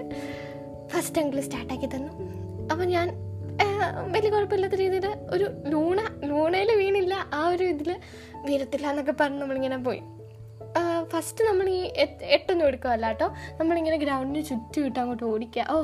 ഫസ്റ്റ് 0.95 1.21
അങ്കിൾ 1.23 1.41
സ്റ്റാർട്ടാക്കി 1.47 1.89
തന്നു. 1.95 2.13
അപ്പോൾ 2.73 2.87
ഞാൻ 2.97 3.09
വലിയ 4.13 4.31
കുഴപ്പമില്ലാത്ത 4.31 4.75
രീതിയിൽ 4.75 5.07
ഒരു 5.31 5.47
ലൂണ 5.69 6.01
ലൂണയിൽ 6.25 6.71
വീണില്ല 6.77 7.15
ആ 7.33 7.49
ഒരു 7.49 7.65
ഇതിൽ 7.65 7.91
വീരത്തില്ല 8.45 8.87
എന്നൊക്കെ 8.87 9.13
പറഞ്ഞ് 9.13 9.41
നമ്മളിങ്ങനെ 9.41 9.77
പോയി. 9.77 10.03
ഫസ്റ്റ് 11.13 11.45
നമ്മൾ 11.45 11.69
ഈ 11.69 11.93
എട്ട്- 11.97 12.25
എട്ടൊന്നും 12.25 12.67
എടുക്കുകയല്ല 12.67 13.07
കേട്ടോ. 13.07 13.35
നമ്മളിങ്ങനെ 13.61 13.97
ഗ്രൗണ്ടിന് 13.97 14.45
ചുറ്റും 14.45 14.87
ഇട്ട് 14.87 14.99
അങ്ങോട്ട് 14.99 15.25
ഓടിക്കുക 15.25 15.67
ഓ 15.71 15.83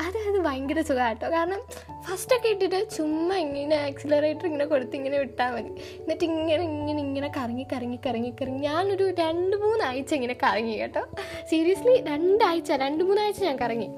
അതായത് 0.00 0.36
അത് 0.36 0.44
ഭയങ്കര 0.44 0.80
സുഖമാണ് 0.80 1.16
കേട്ടോ. 1.16 1.36
കാരണം 1.36 1.62
ഫസ്റ്റൊക്കെ 2.02 2.48
ഇട്ടിട്ട് 2.48 2.90
ചുമ്മാ 2.96 3.36
ഇങ്ങനെ 3.36 3.76
ആക്സിലറേറ്റർ 3.76 4.46
ഇങ്ങനെ 4.46 4.64
കൊടുത്ത് 4.64 4.96
ഇങ്ങനെ 4.96 5.18
വിട്ടാൽ 5.18 5.50
മതി. 5.50 5.68
എന്നിട്ട് 5.68 6.24
ഇങ്ങനെ 6.24 6.62
ഇങ്ങനെ 6.62 6.98
ഇങ്ങനെ 6.98 7.32
കറങ്ങി 7.36 7.66
കറങ്ങി 7.72 7.98
കറങ്ങി 8.06 8.30
കറങ്ങി. 8.30 8.58
ഞാനൊരു 8.58 9.14
രണ്ട് 9.18 9.56
മൂന്നാഴ്ച 9.56 10.14
ഇങ്ങനെ 10.14 10.36
കറങ്ങി 10.42 10.72
കേട്ടോ. 10.72 11.06
സീരിയസ്ലി 11.50 12.00
രണ്ടാഴ്ച 12.00 12.72
രണ്ട് 12.72 13.04
മൂന്നാഴ്ച 13.04 13.44
ഞാൻ 13.44 13.56
കറങ്ങി. 13.56 13.90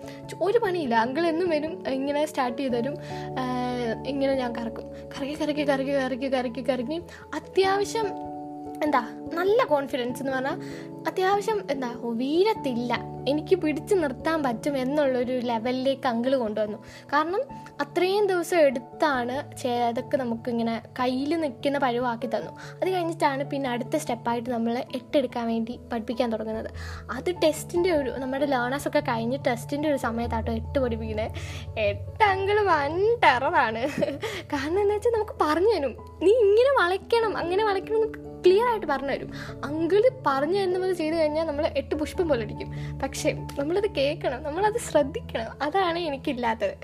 ഒരു 0.42 0.58
പണിയില്ല. 0.58 0.94
അങ്കിൾ 0.94 1.26
എന്നും 1.26 1.48
വരും 1.48 1.88
ഇങ്ങനെ 1.88 2.26
സ്റ്റാർട്ട് 2.26 2.62
ചെയ്ത് 2.62 2.74
തരും. 2.74 2.96
ഇങ്ങനെ 4.06 4.34
ഞാൻ 4.34 4.56
കറക്കും. 4.56 4.84
കറക്കി 4.84 5.42
കറക്കി 5.42 5.68
കറക്കി 5.68 5.92
കറക്കി 5.92 6.28
കറക്കി 6.28 6.60
കറങ്ങി 6.68 7.02
അത്യാവശ്യം 7.34 8.33
എന്താ? 8.84 9.02
നല്ല 9.32 9.64
കോൺഫിഡൻസ് 9.64 10.22
എന്ന് 10.22 10.32
പറഞ്ഞാൽ 10.32 10.56
അത്യാവശ്യം 11.08 11.58
എന്താ 11.70 11.90
വീരത്തില്ല 12.04 12.92
എനിക്ക് 13.28 13.54
പിടിച്ചു 13.62 13.94
നിർത്താൻ 13.94 14.38
പറ്റും 14.42 14.74
എന്നുള്ളൊരു 14.76 15.34
ലെവലിലേക്ക് 15.50 16.06
അങ്കിൾ 16.06 16.32
കൊണ്ടുവന്നു. 16.36 16.78
കാരണം 17.12 17.42
അത്രയും 17.80 18.26
ദിവസം 18.26 18.56
എടുത്താണ് 18.56 19.36
ചേതൊക്കെ 19.62 20.16
നമുക്കിങ്ങനെ 20.16 20.82
കയ്യിൽ 20.98 21.40
നിൽക്കുന്ന 21.40 21.78
പഴുവാക്കി 21.78 22.26
തന്നു. 22.26 22.52
അത് 22.82 22.88
കഴിഞ്ഞിട്ടാണ് 22.90 23.44
പിന്നെ 23.44 23.70
അടുത്ത 23.70 23.96
സ്റ്റെപ്പായിട്ട് 23.96 24.50
നമ്മൾ 24.50 24.74
എട്ടെടുക്കാൻ 24.98 25.46
വേണ്ടി 25.46 25.80
പഠിപ്പിക്കാൻ 25.92 26.32
തുടങ്ങുന്നത്. 26.32 26.70
അത് 27.10 27.30
ടെസ്റ്റിന്റെ 27.44 27.92
ഒരു 27.92 28.10
നമ്മുടെ 28.10 28.46
ലേണേഴ്സൊക്കെ 28.46 29.02
കഴിഞ്ഞ് 29.08 29.38
ടെസ്റ്റിന്റെ 29.46 29.88
ഒരു 29.88 29.96
സമയത്താട്ടോ 29.96 30.52
എട്ട് 30.52 30.78
പഠിപ്പിക്കുന്നത് 30.78 31.30
എട്ട് 31.78 32.24
അങ്കിൾ 32.24 32.60
വൻ 32.72 32.94
ടെററാണ് 33.24 33.82
കാരണം 34.52 34.80
എന്താ 34.84 34.94
വെച്ചാൽ 34.94 35.10
നമുക്ക് 35.10 35.36
പറഞ്ഞു 35.40 35.72
തരും. 35.76 35.96
നീ 36.22 36.32
ഇങ്ങനെ 36.46 36.72
വളയ്ക്കണം 36.82 37.36
അങ്ങനെ 37.38 37.64
വളയ്ക്കണം 37.64 38.12
ക്ലിയർ 38.46 38.66
ആയിട്ട് 38.70 38.86
പറഞ്ഞു 38.86 39.12
തരും. 39.12 39.30
അങ്കിൾ 39.64 40.02
പറഞ്ഞു 40.26 40.58
തരുന്നത് 40.60 40.93
ചെയ്ത് 40.94 41.16
കഴിഞ്ഞാൽ 41.16 41.44
നമ്മൾ 41.44 41.66
എട്ട് 41.76 41.94
പുഷ്പം 41.94 42.28
പോലെ 42.28 42.42
അടിക്കും. 42.42 42.98
പക്ഷേ 43.02 43.32
നമ്മളത് 43.58 43.90
കേൾക്കണം 43.90 44.42
നമ്മളത് 44.42 44.78
ശ്രദ്ധിക്കണം. 44.78 45.52
അതാണ് 45.62 45.98
എനിക്കില്ലാത്തത്. 45.98 46.74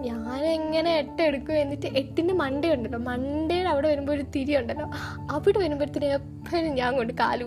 ഞാനെങ്ങനെ 0.00 0.98
എട്ട് 0.98 1.22
എടുക്കും 1.22 1.54
എന്നിട്ട് 1.54 1.86
എട്ടിന്റെ 1.86 2.34
മണ്ട 2.34 2.64
ഉണ്ടല്ലോ 2.64 2.98
മണ്ടയുടെ 2.98 3.68
അവിടെ 3.68 3.88
വരുമ്പോൾ 3.88 4.12
ഒരു 4.12 4.22
തിരി 4.22 4.56
ഉണ്ടല്ലോ 4.56 4.86
അവിടെ 5.30 5.58
വരുമ്പോഴത്തേനും 5.58 6.12
എപ്പോഴും 6.12 6.74
ഞാൻ 6.74 6.96
കൊണ്ട് 6.96 7.12
കാൽ 7.12 7.44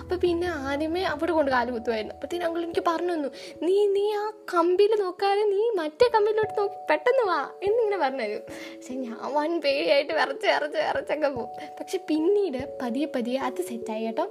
അപ്പം 0.00 0.18
പിന്നെ 0.20 0.48
ആദ്യമേ 0.68 1.02
അവിടെ 1.04 1.32
കൊണ്ട് 1.32 1.50
കാൽ 1.50 1.70
കുത്തുമായിരുന്നു. 1.70 2.14
അപ്പത്തേനും 2.14 2.46
അങ്കിൾ 2.46 2.60
എനിക്ക് 2.66 2.84
പറഞ്ഞു 2.86 3.12
തന്നു 3.14 3.30
നീ 3.66 3.86
നീ 3.96 4.04
ആ 4.20 4.22
കമ്പിയിൽ 4.54 4.92
നോക്കാതെ 5.02 5.42
നീ 5.52 5.60
മറ്റേ 5.80 6.06
കമ്പിയിലോട്ട് 6.14 6.54
നോക്കി 6.60 6.78
പെട്ടെന്ന് 6.90 7.24
വാ 7.30 7.38
എന്നിങ്ങനെ 7.62 7.98
പറഞ്ഞു 8.04 8.38
പക്ഷെ 8.76 8.94
ഞാൻ 9.04 9.16
വൻ 9.36 9.60
പേടിയായിട്ട് 9.60 10.12
വിറച്ച് 10.12 10.46
വിറച്ച് 10.46 10.78
വിറച്ചൊക്കെ 10.88 11.28
പോകും 11.28 11.50
പക്ഷെ 11.80 11.98
പിന്നീട് 12.10 12.60
പതിയെ 12.82 13.08
പതിയെ 13.16 13.38
അത് 13.48 13.62
സെറ്റായി 13.70 14.04
കേട്ടോ. 14.06 14.26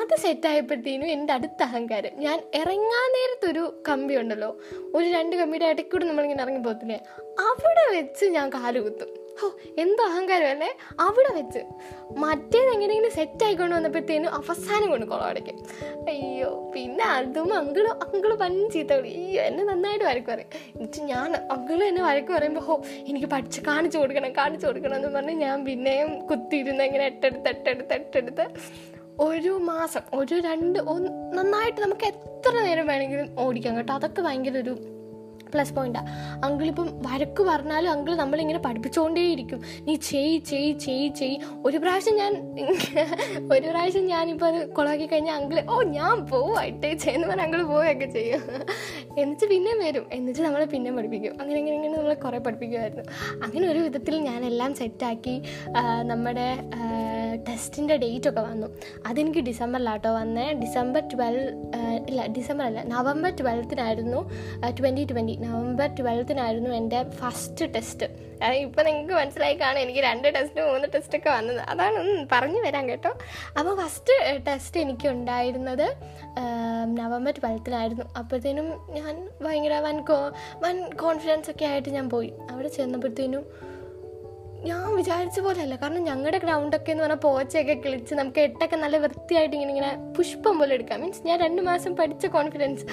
അത് 0.00 0.14
സെറ്റായപ്പോഴത്തേനും 0.24 1.08
എന്റെ 1.16 1.32
അടുത്ത 1.32 1.62
അഹങ്കാരം 1.62 2.14
ഞാൻ 2.26 2.38
ഇറങ്ങാൻ 2.60 3.08
നേരത്തൊരു 3.16 3.64
കമ്പി 3.88 4.16
ഉണ്ടല്ലോ 4.16 4.50
ഒരു 4.94 5.06
രണ്ട് 5.16 5.36
കമ്പിയുടെ 5.36 5.66
ഇടയ്ക്കൂടെ 5.66 6.04
നമ്മളിങ്ങനെ 6.04 6.42
ഇറങ്ങി 6.42 6.62
പോകത്തില്ലേ 6.68 7.00
അവിടെ 7.48 7.84
വെച്ച് 7.96 8.24
ഞാൻ 8.36 8.48
കാൽ 8.50 8.74
കുത്തും. 8.78 9.10
ഹോ 9.40 9.46
എന്തോ 9.78 10.02
അഹങ്കാരമല്ലേ 10.04 10.68
അവിടെ 11.00 11.30
വെച്ച് 11.34 11.60
മറ്റേത് 12.18 12.68
എങ്ങനെയെങ്കിലും 12.74 13.12
സെറ്റ് 13.14 13.44
ആയിക്കൊണ്ട് 13.44 13.74
വന്നപ്പോഴത്തേനും 13.76 14.34
അവസാനം 14.34 14.90
കൊണ്ട് 14.90 15.06
കുളം 15.06 15.24
അടയ്ക്കും. 15.24 15.58
അയ്യോ 16.08 16.70
പിന്നെ 16.74 17.04
അതും 17.04 17.54
അങ്കിൾ 17.54 17.86
അങ്കിൾ 17.88 18.34
പൻ 18.34 18.70
ചീത്ത 18.70 18.92
വിളി. 18.92 19.12
അയ്യോ 19.14 19.42
എന്നെ 19.42 19.64
നന്നായിട്ട് 19.64 20.04
വരക്ക് 20.04 20.26
പറയും. 20.26 20.50
എന്നിട്ട് 20.76 21.00
ഞാൻ 21.02 21.36
അങ്കിൾ 21.36 21.84
എന്നെ 21.84 22.02
വരക്ക് 22.02 22.32
പറയുമ്പോൾ 22.32 22.60
ഹോ 22.60 22.82
എനിക്ക് 23.08 23.26
പഠിച്ച് 23.26 23.60
കാണിച്ചു 23.60 23.98
കൊടുക്കണം 23.98 24.32
കാണിച്ചു 24.32 24.66
കൊടുക്കണം 24.66 24.96
എന്ന് 24.96 25.08
പറഞ്ഞ് 25.08 25.32
ഞാൻ 25.32 25.64
പിന്നെയും 25.64 26.26
കുത്തിയിരുന്ന് 26.26 26.84
ഇങ്ങനെ 26.84 27.04
എട്ടെടുത്ത് 27.04 27.48
എട്ടെടുത്ത് 27.48 27.94
എട്ടെടുത്ത് 27.94 28.46
ഒരു 29.20 29.50
മാസം 29.70 30.02
ഒരു 30.14 30.34
രണ്ട് 30.40 30.78
ഒന്ന് 30.78 31.10
നന്നായിട്ട് 31.38 31.80
നമുക്ക് 31.80 32.06
എത്ര 32.06 32.52
നേരം 32.62 32.86
വേണമെങ്കിലും 32.86 33.28
ഓടിക്കാം 33.38 33.76
കേട്ടോ. 33.76 33.92
അതൊക്കെ 33.94 34.22
ഭയങ്കര 34.22 34.56
ഒരു 34.58 34.74
പ്ലസ് 35.52 35.72
പോയിന്റാണ് 35.72 36.08
അങ്കിളിപ്പം 36.44 36.88
വരക്ക് 37.02 37.42
പറഞ്ഞാലും 37.42 37.90
അങ്കിൾ 37.90 38.12
നമ്മളിങ്ങനെ 38.14 38.60
പഠിപ്പിച്ചുകൊണ്ടേയിരിക്കും 38.60 39.60
നീ 39.86 39.94
ചെയ് 40.10 40.34
ചെയ് 40.50 40.72
ചെയ് 40.84 41.08
ചെയ് 41.20 41.36
ഒരു 41.66 41.78
പ്രാവശ്യം 41.78 42.16
ഞാൻ 42.16 42.32
ഒരു 43.54 43.66
പ്രാവശ്യം 43.68 44.04
ഞാനിപ്പോൾ 44.06 44.46
അത് 44.50 44.60
കുളമാക്കി 44.70 45.06
കഴിഞ്ഞാൽ 45.06 45.36
അങ്കിൾ 45.40 45.58
ഓ 45.68 45.76
ഞാൻ 45.92 46.16
പോവായിട്ട് 46.26 46.88
ചെയ്യുന്ന 47.04 47.26
പറഞ്ഞാൽ 47.26 47.46
അങ്കിൾ 47.46 47.60
പോവുകയൊക്കെ 47.64 48.08
ചെയ്യും. 48.16 48.42
എന്നിട്ട് 49.16 49.46
പിന്നെ 49.52 49.72
വരും. 49.82 50.04
എന്നിട്ട് 50.12 50.40
നമ്മളെ 50.40 50.66
പിന്നെ 50.66 50.90
പഠിപ്പിക്കും. 50.92 51.34
അങ്ങനെ 51.40 51.58
ഇങ്ങനെ 51.58 51.76
ഇങ്ങനെ 51.76 51.94
നമ്മളെ 51.96 52.16
കുറേ 52.24 52.38
പഠിപ്പിക്കുമായിരുന്നു. 52.38 53.04
അങ്ങനെ 53.44 53.64
ഒരു 53.68 53.80
വിധത്തിൽ 53.86 54.16
ഞാനെല്ലാം 54.28 54.72
സെറ്റാക്കി 54.74 55.36
നമ്മുടെ 56.12 56.48
ടെസ്റ്റിന്റെ 57.48 57.96
ഡേറ്റ് 57.96 58.28
ഒക്കെ 58.30 58.40
വന്നു. 58.40 58.68
അതെനിക്ക് 59.06 59.38
ഡിസംബറിലാട്ടോ 59.38 60.10
വന്നേ. 60.14 60.46
ഡിസംബർ 60.62 61.02
ട്വൽവ് 61.12 61.46
ഇല്ല 62.10 62.26
ഡിസംബർ 62.26 62.64
അല്ല 62.64 62.82
നവംബർ 62.94 63.30
ട്വൽത്തിനായിരുന്നു 63.40 64.20
ട്വന്റി 64.80 65.04
ട്വന്റി 65.12 65.34
നവംബർ 65.46 65.88
ട്വൽത്തിനായിരുന്നു 66.00 66.70
എന്റെ 66.80 67.00
ഫസ്റ്റ് 67.20 67.66
ടെസ്റ്റ് 67.74 68.08
ഇപ്പം 68.60 68.84
നിങ്ങൾക്ക് 68.86 69.14
മനസ്സിലായി 69.14 69.54
കാണും 69.54 69.80
എനിക്ക് 69.80 70.00
രണ്ട് 70.00 70.28
ടെസ്റ്റ് 70.36 70.60
മൂന്ന് 70.68 70.88
ടെസ്റ്റൊക്കെ 70.94 71.30
വന്നത്. 71.30 71.60
അതാണ് 71.72 71.98
പറഞ്ഞു 72.32 72.60
വരാൻ 72.66 72.84
കേട്ടോ. 72.88 73.10
അപ്പോൾ 73.58 73.74
ഫസ്റ്റ് 73.82 74.14
ടെസ്റ്റ് 74.46 74.80
എനിക്ക് 74.80 75.08
ഉണ്ടായിരുന്നത് 75.08 75.86
നവംബർ 77.00 77.34
ട്വൽത്തിനായിരുന്നു 77.38 78.06
അപ്പോഴത്തേനും 78.18 78.68
ഞാൻ 78.96 79.14
ഭയങ്കര 79.42 79.76
വൻ 79.88 79.98
കോ 80.10 80.18
വൻ 80.64 80.78
കോൺഫിഡൻസ് 81.02 81.50
ഒക്കെ 81.50 81.64
ആയിട്ട് 81.64 81.88
ഞാൻ 81.88 82.08
പോയി. 82.10 82.32
അവിടെ 82.50 82.68
ചെന്നപ്പോഴത്തേനും 82.68 83.44
ഞാൻ 84.66 84.96
വിചാരിച്ച 84.96 85.40
പോലെയല്ല. 85.40 85.76
കാരണം 85.76 86.02
ഞങ്ങളുടെ 86.04 86.38
ഗ്രൗണ്ടൊക്കെ 86.38 86.90
എന്ന് 86.90 87.04
പറഞ്ഞാൽ 87.04 87.16
പോച്ചയൊക്കെ 87.16 87.74
കിളിച്ച് 87.74 88.14
നമുക്ക് 88.14 88.40
എട്ടൊക്കെ 88.40 88.76
നല്ല 88.76 88.96
വൃത്തിയായിട്ട് 88.96 89.54
ഇങ്ങനെ 89.56 89.72
ഇങ്ങനെ 89.74 90.12
പുഷ്പം 90.16 90.58
പോലെ 90.58 90.74
എടുക്കാം. 90.74 91.00
മീൻസ് 91.00 91.22
ഞാൻ 91.26 91.40
രണ്ട് 91.40 91.62
മാസം 91.62 91.96
പഠിച്ച 91.96 92.26
കോൺഫിഡൻസ് 92.26 92.84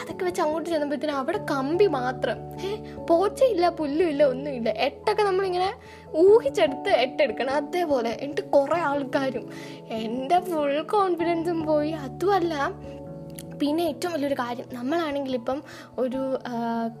അതൊക്കെ 0.00 0.24
വെച്ച് 0.24 0.42
അങ്ങോട്ട് 0.42 0.68
ചെന്നപ്പോഴത്തേനും 0.70 1.16
അവിടെ 1.16 1.40
കമ്പി 1.50 1.86
മാത്രം. 1.86 2.38
ഏ 2.66 2.70
പോച്ചയില്ല 3.10 3.68
പുല്ലുമില്ല 3.68 4.22
ഒന്നുമില്ല 4.24 4.68
എട്ടൊക്കെ 4.88 5.22
നമ്മളിങ്ങനെ 5.22 5.70
ഊഹിച്ചെടുത്ത് 6.24 6.90
എട്ടെടുക്കണം. 7.04 7.54
അതേപോലെ 7.54 8.18
എന്നിട്ട് 8.20 8.44
കുറേ 8.50 8.80
ആൾക്കാരും 8.90 9.46
എന്റെ 10.02 10.40
ഫുൾ 10.40 10.82
കോൺഫിഡൻസും 10.82 11.62
പോയി. 11.66 11.90
അതുമല്ല 11.90 12.54
പിന്നെ 13.60 13.84
ഏറ്റവും 13.84 14.12
വലിയൊരു 14.12 14.34
കാര്യം 14.34 14.66
നമ്മളാണെങ്കിൽ 14.72 15.34
ഇപ്പം 15.34 15.62
ഒരു 15.98 16.38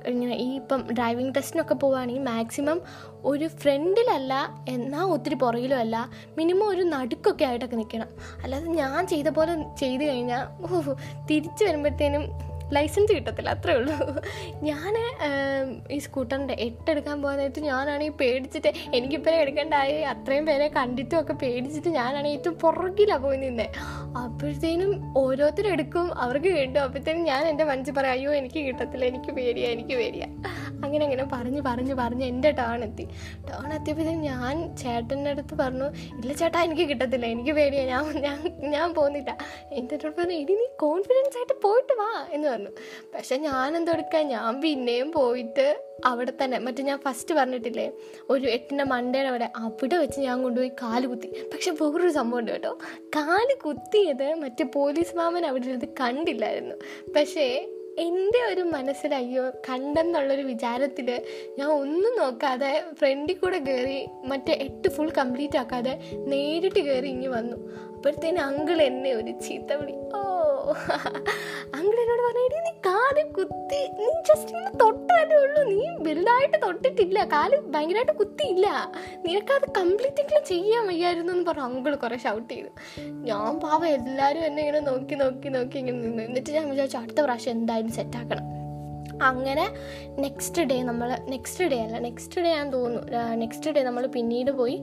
ഇങ്ങനെ 0.06 0.34
ഈ 0.36 0.54
ഇപ്പം 0.54 0.86
ഡ്രൈവിംഗ് 0.92 1.34
ടെസ്റ്റിനൊക്കെ 1.36 1.74
പോവുകയാണെങ്കിൽ 1.74 2.22
മാക്സിമം 2.22 2.80
ഒരു 3.24 3.48
ഫ്രണ്ടിലല്ല 3.60 4.32
എന്നാൽ 4.68 5.04
ഒത്തിരി 5.04 5.34
പുറകിലും 5.34 5.78
അല്ല 5.78 5.96
മിനിമം 6.36 6.66
ഒരു 6.66 6.82
നടുക്കൊക്കെ 6.82 7.44
ആയിട്ടൊക്കെ 7.44 7.76
നിൽക്കണം. 7.76 8.08
അല്ലാതെ 8.42 8.66
ഞാൻ 8.72 9.06
ചെയ്ത 9.06 9.28
പോലെ 9.28 9.54
ചെയ്ത് 9.76 10.04
കഴിഞ്ഞാൽ 10.04 10.42
തിരിച്ച് 11.26 11.64
വരുമ്പോഴത്തേനും 11.64 12.24
ലൈസൻസ് 12.76 13.12
കിട്ടത്തില്ല 13.18 13.50
അത്രേ 13.56 13.74
ഉള്ളൂ. 13.80 13.96
ഞാൻ 14.68 14.94
ഈ 15.96 15.98
സ്കൂട്ടറിന്റെ 16.06 16.56
എട്ടെടുക്കാൻ 16.66 17.16
പോകുന്നതായിട്ട് 17.22 17.60
ഞാനാണെങ്കിൽ 17.70 18.18
പേടിച്ചിട്ട് 18.22 18.72
എനിക്കിപ്പോൾ 18.96 19.34
എടുക്കേണ്ടായി 19.42 19.96
അത്രയും 20.12 20.46
പേരെ 20.50 20.68
കണ്ടിട്ടും 20.78 21.16
ഒക്കെ 21.20 21.36
പേടിച്ചിട്ട് 21.42 21.90
ഞാനാണെങ്കിൽ 21.98 22.40
ഏറ്റവും 22.40 22.56
പുറകിലാണ് 22.64 23.22
പോയി 23.24 23.38
നിന്നേ. 23.44 23.68
അപ്പോഴത്തേനും 24.24 24.90
ഓരോരുത്തരും 25.22 25.72
എടുക്കും 25.76 26.06
അവർക്ക് 26.24 26.50
കിട്ടും. 26.58 26.80
അപ്പോഴത്തേനും 26.86 27.24
ഞാൻ 27.30 27.42
എന്റെ 27.52 27.64
മനസ്സിൽ 27.70 27.94
പറയാം 27.98 28.14
അയ്യോ 28.18 28.32
എനിക്ക് 28.40 28.60
കിട്ടത്തില്ല 28.68 29.04
എനിക്ക് 29.12 29.32
പേടിയാ 29.38 29.68
എനിക്ക് 29.76 29.94
പേടിയാ. 30.00 30.28
അങ്ങനെ 30.86 31.04
അങ്ങനെ 31.08 31.24
പറഞ്ഞ് 31.34 31.60
പറഞ്ഞ് 31.68 31.94
പറഞ്ഞ് 32.02 32.24
എന്റെ 32.32 32.50
ടേൺ 32.60 32.82
എത്തി. 32.88 33.06
ടേൺ 33.48 33.68
എത്തിയപ്പോഴത്തേക്കും 33.78 34.24
ഞാൻ 34.30 34.54
ചേട്ടന്റെ 34.82 35.30
അടുത്ത് 35.34 35.54
പറഞ്ഞു 35.62 35.88
ഇല്ല 36.20 36.32
ചേട്ടാ 36.42 36.60
എനിക്ക് 36.66 36.86
കിട്ടത്തില്ല 36.90 37.26
എനിക്ക് 37.34 37.54
പേടിയാണ് 37.60 37.90
ഞാൻ 37.94 38.04
ഞാൻ 38.26 38.38
ഞാൻ 38.74 38.88
പോകുന്നില്ല. 38.98 39.30
എന്റെ 39.78 39.94
അടുത്ത് 39.96 40.14
പറഞ്ഞു 40.20 40.36
ഇനി 40.42 40.56
നീ 40.62 40.68
കോൺഫിഡൻസ് 40.84 41.36
ആയിട്ട് 41.40 41.56
പോയിട്ട് 41.66 41.94
വാ 42.02 42.10
എന്ന് 42.34 42.46
പറഞ്ഞു. 42.52 42.72
പക്ഷെ 43.14 43.36
ഞാൻ 43.48 43.76
എന്തെടുക്കാൻ 43.80 44.24
ഞാൻ 44.36 44.60
പിന്നെയും 44.64 45.10
പോയിട്ട് 45.18 45.66
അവിടെ 46.10 46.32
തന്നെ 46.40 46.56
മറ്റേ 46.64 46.82
ഞാൻ 46.88 46.98
ഫസ്റ്റ് 47.04 47.32
പറഞ്ഞിട്ടില്ലേ 47.38 47.84
ഒരു 48.32 48.46
എട്ടിന്റെ 48.54 48.84
മണ്ടയുടെ 48.92 49.28
അവിടെ 49.32 49.48
അവിടെ 49.60 49.96
വെച്ച് 50.02 50.18
ഞാൻ 50.20 50.38
കൊണ്ടുപോയി 50.42 50.72
കാൽ 50.82 51.02
കുത്തി. 51.12 51.28
പക്ഷെ 51.52 51.70
വേറൊരു 51.80 52.12
സംഭവം 52.18 52.40
ഉണ്ട് 52.40 52.52
കേട്ടോ. 52.52 52.72
കാൽ 53.16 53.48
കുത്തിയത് 53.64 54.28
മറ്റേ 54.42 54.64
പോലീസ് 54.78 55.14
മാമൻ 55.18 55.46
അവിടെ 55.50 55.66
ഇരുന്ന് 55.70 55.88
കണ്ടില്ലായിരുന്നു. 56.00 56.76
പക്ഷേ 57.16 57.46
എന്റെ 57.98 58.52
ഒരു 58.52 58.60
മനസ്സിൽ 58.60 59.14
അയ്യോ 59.14 59.50
കണ്ടെന്നുള്ളൊരു 59.50 60.42
വിചാരത്തിൽ 60.42 61.22
ഞാൻ 61.58 61.68
ഒന്നും 61.68 62.18
നോക്കാതെ 62.18 62.84
ഫ്രണ്ടിൽ 62.92 63.36
കൂടെ 63.36 63.58
കയറി 63.58 64.06
മറ്റേ 64.24 64.52
എട്ട് 64.52 64.88
ഫുൾ 64.88 65.10
കംപ്ലീറ്റ് 65.18 65.58
ആക്കാതെ 65.58 65.98
നേരിട്ട് 66.26 66.80
കയറി 66.80 67.08
ഇങ്ങ് 67.08 67.28
വന്നു. 67.28 67.56
അപ്പോഴത്തേന് 67.76 68.38
അങ്കിൾ 68.38 68.82
എന്നെ 68.82 69.12
ഒരു 69.12 69.30
ചീത്ത 69.30 69.72
വിളി. 69.72 69.92
ഓ 69.92 70.43
അങ്കിൾ 71.74 72.00
എന്നോട് 72.00 72.22
പറഞ്ഞു 72.22 72.60
നീ 72.60 72.70
കാൽ 72.70 73.32
കുത്തി 73.32 73.88
നീ 73.98 74.04
ജസ്റ്റ് 74.04 74.56
ഇങ്ങനെ 74.56 74.76
തൊട്ടതേ 74.76 75.36
ഉള്ളൂ. 75.36 75.62
നീ 75.62 75.86
വലുതായിട്ട് 75.86 76.58
തൊട്ടിട്ടില്ല. 76.62 77.24
കാൽ 77.24 77.60
ഭയങ്കരമായിട്ട് 77.60 78.12
കുത്തിയില്ല. 78.12 78.92
നിനക്കത് 79.26 79.70
കംപ്ലീറ്റ് 79.78 80.20
എങ്കിലും 80.20 80.44
ചെയ്യാൻ 80.44 80.86
വയ്യായിരുന്നു 80.86 81.32
എന്ന് 81.32 81.44
പറഞ്ഞു. 81.44 81.62
അങ്കിൾ 81.62 81.94
കുറേ 81.94 82.16
ഷൗട്ട് 82.16 82.54
ചെയ്തു. 82.54 82.68
ഞാൻ 83.00 83.60
പാവം 83.60 83.86
എല്ലാവരും 83.86 84.44
എന്നെ 84.44 84.62
ഇങ്ങനെ 84.62 84.80
നോക്കി 84.80 85.14
നോക്കി 85.14 85.48
നോക്കി 85.48 85.78
ഇങ്ങനെ 85.78 85.98
നിന്നു. 85.98 86.22
എന്നിട്ട് 86.22 86.50
ഞാൻ 86.50 86.70
വിചാരിച്ചു 86.70 86.96
അടുത്ത 86.98 87.20
പ്രാവശ്യം 87.20 87.52
എന്തായാലും 87.52 87.92
സെറ്റാക്കണം 87.92 88.63
അങ്ങനെ 89.22 89.66
നെക്സ്റ്റ് 90.24 90.62
ഡേ 90.62 90.82
നമ്മൾ 90.82 91.08
നെക്സ്റ്റ് 91.32 91.64
ഡേ 91.64 91.78
അല്ല 91.84 91.98
നെക്സ്റ്റ് 91.98 92.40
ഡേ 92.40 92.50
ഞാൻ 92.54 92.68
തോന്നുന്നു 92.72 93.02
നെക്സ്റ്റ് 93.42 93.70
ഡേ 93.70 93.82
നമ്മൾ 93.82 94.06
പിന്നീട് 94.06 94.50
പോയി 94.50 94.76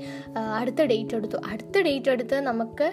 അടുത്ത 0.60 0.82
ഡേറ്റ് 0.92 1.16
എടുത്തു. 1.16 1.38
അടുത്ത 1.52 1.82
ഡേറ്റ് 1.88 2.10
എടുത്ത് 2.10 2.40
നമുക്ക് 2.40 2.88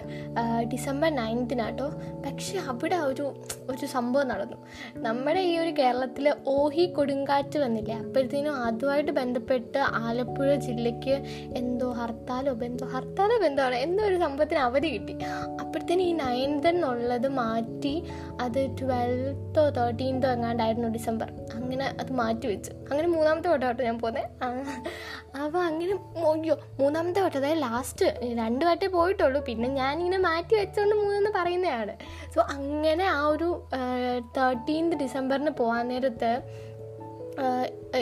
ഡിസംബർ 0.73 1.09
നയൻത്തിനാട്ടോ 1.09 1.87
പക്ഷെ 2.25 2.57
അവിടെ 2.71 2.95
ഒരു 2.95 3.25
ഒരു 3.69 3.85
സംഭവം 3.85 4.27
നടന്നു. 4.27 4.57
നമ്മുടെ 4.97 5.39
ഈ 5.39 5.57
ഒരു 5.57 5.71
കേരളത്തിൽ 5.79 6.33
ഓഹി 6.47 6.85
കൊടുങ്കാറ്റ് 6.97 7.57
വന്നില്ലേ? 7.59 7.95
അപ്പോഴത്തേനും 7.95 8.55
അതുമായിട്ട് 8.67 9.11
ബന്ധപ്പെട്ട് 9.11 9.77
ആലപ്പുഴ 9.77 10.55
ജില്ലയ്ക്ക് 10.67 11.15
എന്തോ 11.55 11.91
ഹർത്താലോ 11.91 12.53
ബന്ധോ 12.53 12.85
ഹർത്താലോ 12.85 13.37
ബന്ധമാണ് 13.45 13.75
എന്തോ 13.75 14.03
ഒരു 14.03 14.15
സംഭവത്തിന് 14.15 14.59
അവധി 14.59 14.87
കിട്ടി. 14.87 15.15
അപ്പോഴത്തേനും 15.61 16.05
ഈ 16.05 16.11
നയൻത് 16.13 16.67
എന്നുള്ളത് 16.67 17.29
മാറ്റി 17.41 17.95
അത് 18.41 18.61
ട്വൽത്തോ 18.79 19.69
തേർട്ടീൻതോ 19.69 20.29
എങ്ങാണ്ടായിരുന്നു 20.29 20.89
ഡിസംബർ 20.97 21.28
അങ്ങനെ 21.57 21.85
അത് 22.01 22.11
മാറ്റി 22.21 22.47
വെച്ചു. 22.47 22.71
അങ്ങനെ 22.89 23.07
മൂന്നാമത്തെ 23.07 23.49
വട്ടമായിട്ട് 23.49 23.83
ഞാൻ 23.83 23.97
പോകുന്നത് 23.99 24.25
അപ്പോൾ 25.43 25.61
അങ്ങനെ 25.63 25.93
അയ്യോ 26.31 26.55
മൂന്നാമത്തെ 26.79 27.21
വട്ടം 27.21 27.39
അതായത് 27.39 27.61
ലാസ്റ്റ് 27.61 28.05
രണ്ട് 28.39 28.63
വട്ടേ 28.65 28.87
പോയിട്ടുള്ളൂ. 28.87 29.41
പിന്നെ 29.49 29.69
ഞാനിങ്ങനെ 29.81 30.19
മാറ്റി 30.29 30.55
വെച്ചുകൊണ്ട് 30.55 30.95
മൂന്നെന്ന് 30.95 31.31
പറയുന്നതാണ്. 31.39 31.95
സോ 32.35 32.39
അങ്ങനെ 32.55 33.05
ആ 33.17 33.21
ഒരു 33.35 33.49
തേർട്ടീൻത് 34.37 34.95
ഡിസംബറിന് 35.03 35.53
പോകാൻ 35.61 35.87
നേരത്ത് 35.93 36.31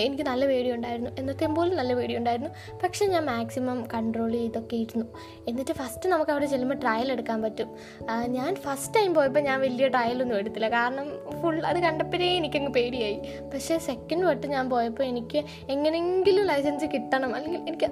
എനിക്ക് 0.06 0.24
നല്ല 0.24 0.44
പേടിയുണ്ടായിരുന്നു 0.46 1.12
എന്നത്തെ 1.20 1.48
പോലും 1.58 1.76
നല്ല 1.78 1.94
പേടിയുണ്ടായിരുന്നു 1.94 2.52
പക്ഷേ 2.84 3.06
ഞാൻ 3.14 3.24
മാക്സിമം 3.26 3.80
കൺട്രോൾ 3.94 4.32
ചെയ്തൊക്കെ 4.32 4.76
ഇരുന്നു. 4.76 5.06
എന്നിട്ട് 5.48 5.74
ഫസ്റ്റ് 5.80 6.10
നമുക്ക് 6.14 6.32
അവിടെ 6.32 6.48
ചെല്ലുമ്പോൾ 6.54 6.80
ട്രയൽ 6.84 7.12
എടുക്കാൻ 7.12 7.42
പറ്റും. 7.42 7.70
ഞാൻ 8.38 8.52
ഫസ്റ്റ് 8.66 8.94
ടൈം 8.96 9.14
പോയപ്പോൾ 9.14 9.40
ഞാൻ 9.40 9.58
വലിയ 9.62 9.88
ട്രയലൊന്നും 9.88 10.38
എടുത്തില്ല. 10.38 10.70
കാരണം 10.70 11.08
ഫുൾ 11.42 11.60
അത് 11.72 11.80
കണ്ടപ്പോഴേ 11.80 12.30
എനിക്കങ്ങ് 12.40 12.72
പേടിയായി. 12.78 13.20
പക്ഷേ 13.54 13.78
സെക്കൻഡ് 13.90 14.26
വട്ടം 14.30 14.50
ഞാൻ 14.56 14.70
പോയപ്പോൾ 14.70 15.04
എനിക്ക് 15.04 15.42
എങ്ങനെയെങ്കിലും 15.76 16.46
ലൈസൻസ് 16.52 16.90
കിട്ടണം. 16.96 17.36
അല്ലെങ്കിൽ 17.36 17.62
എനിക്ക് 17.70 17.90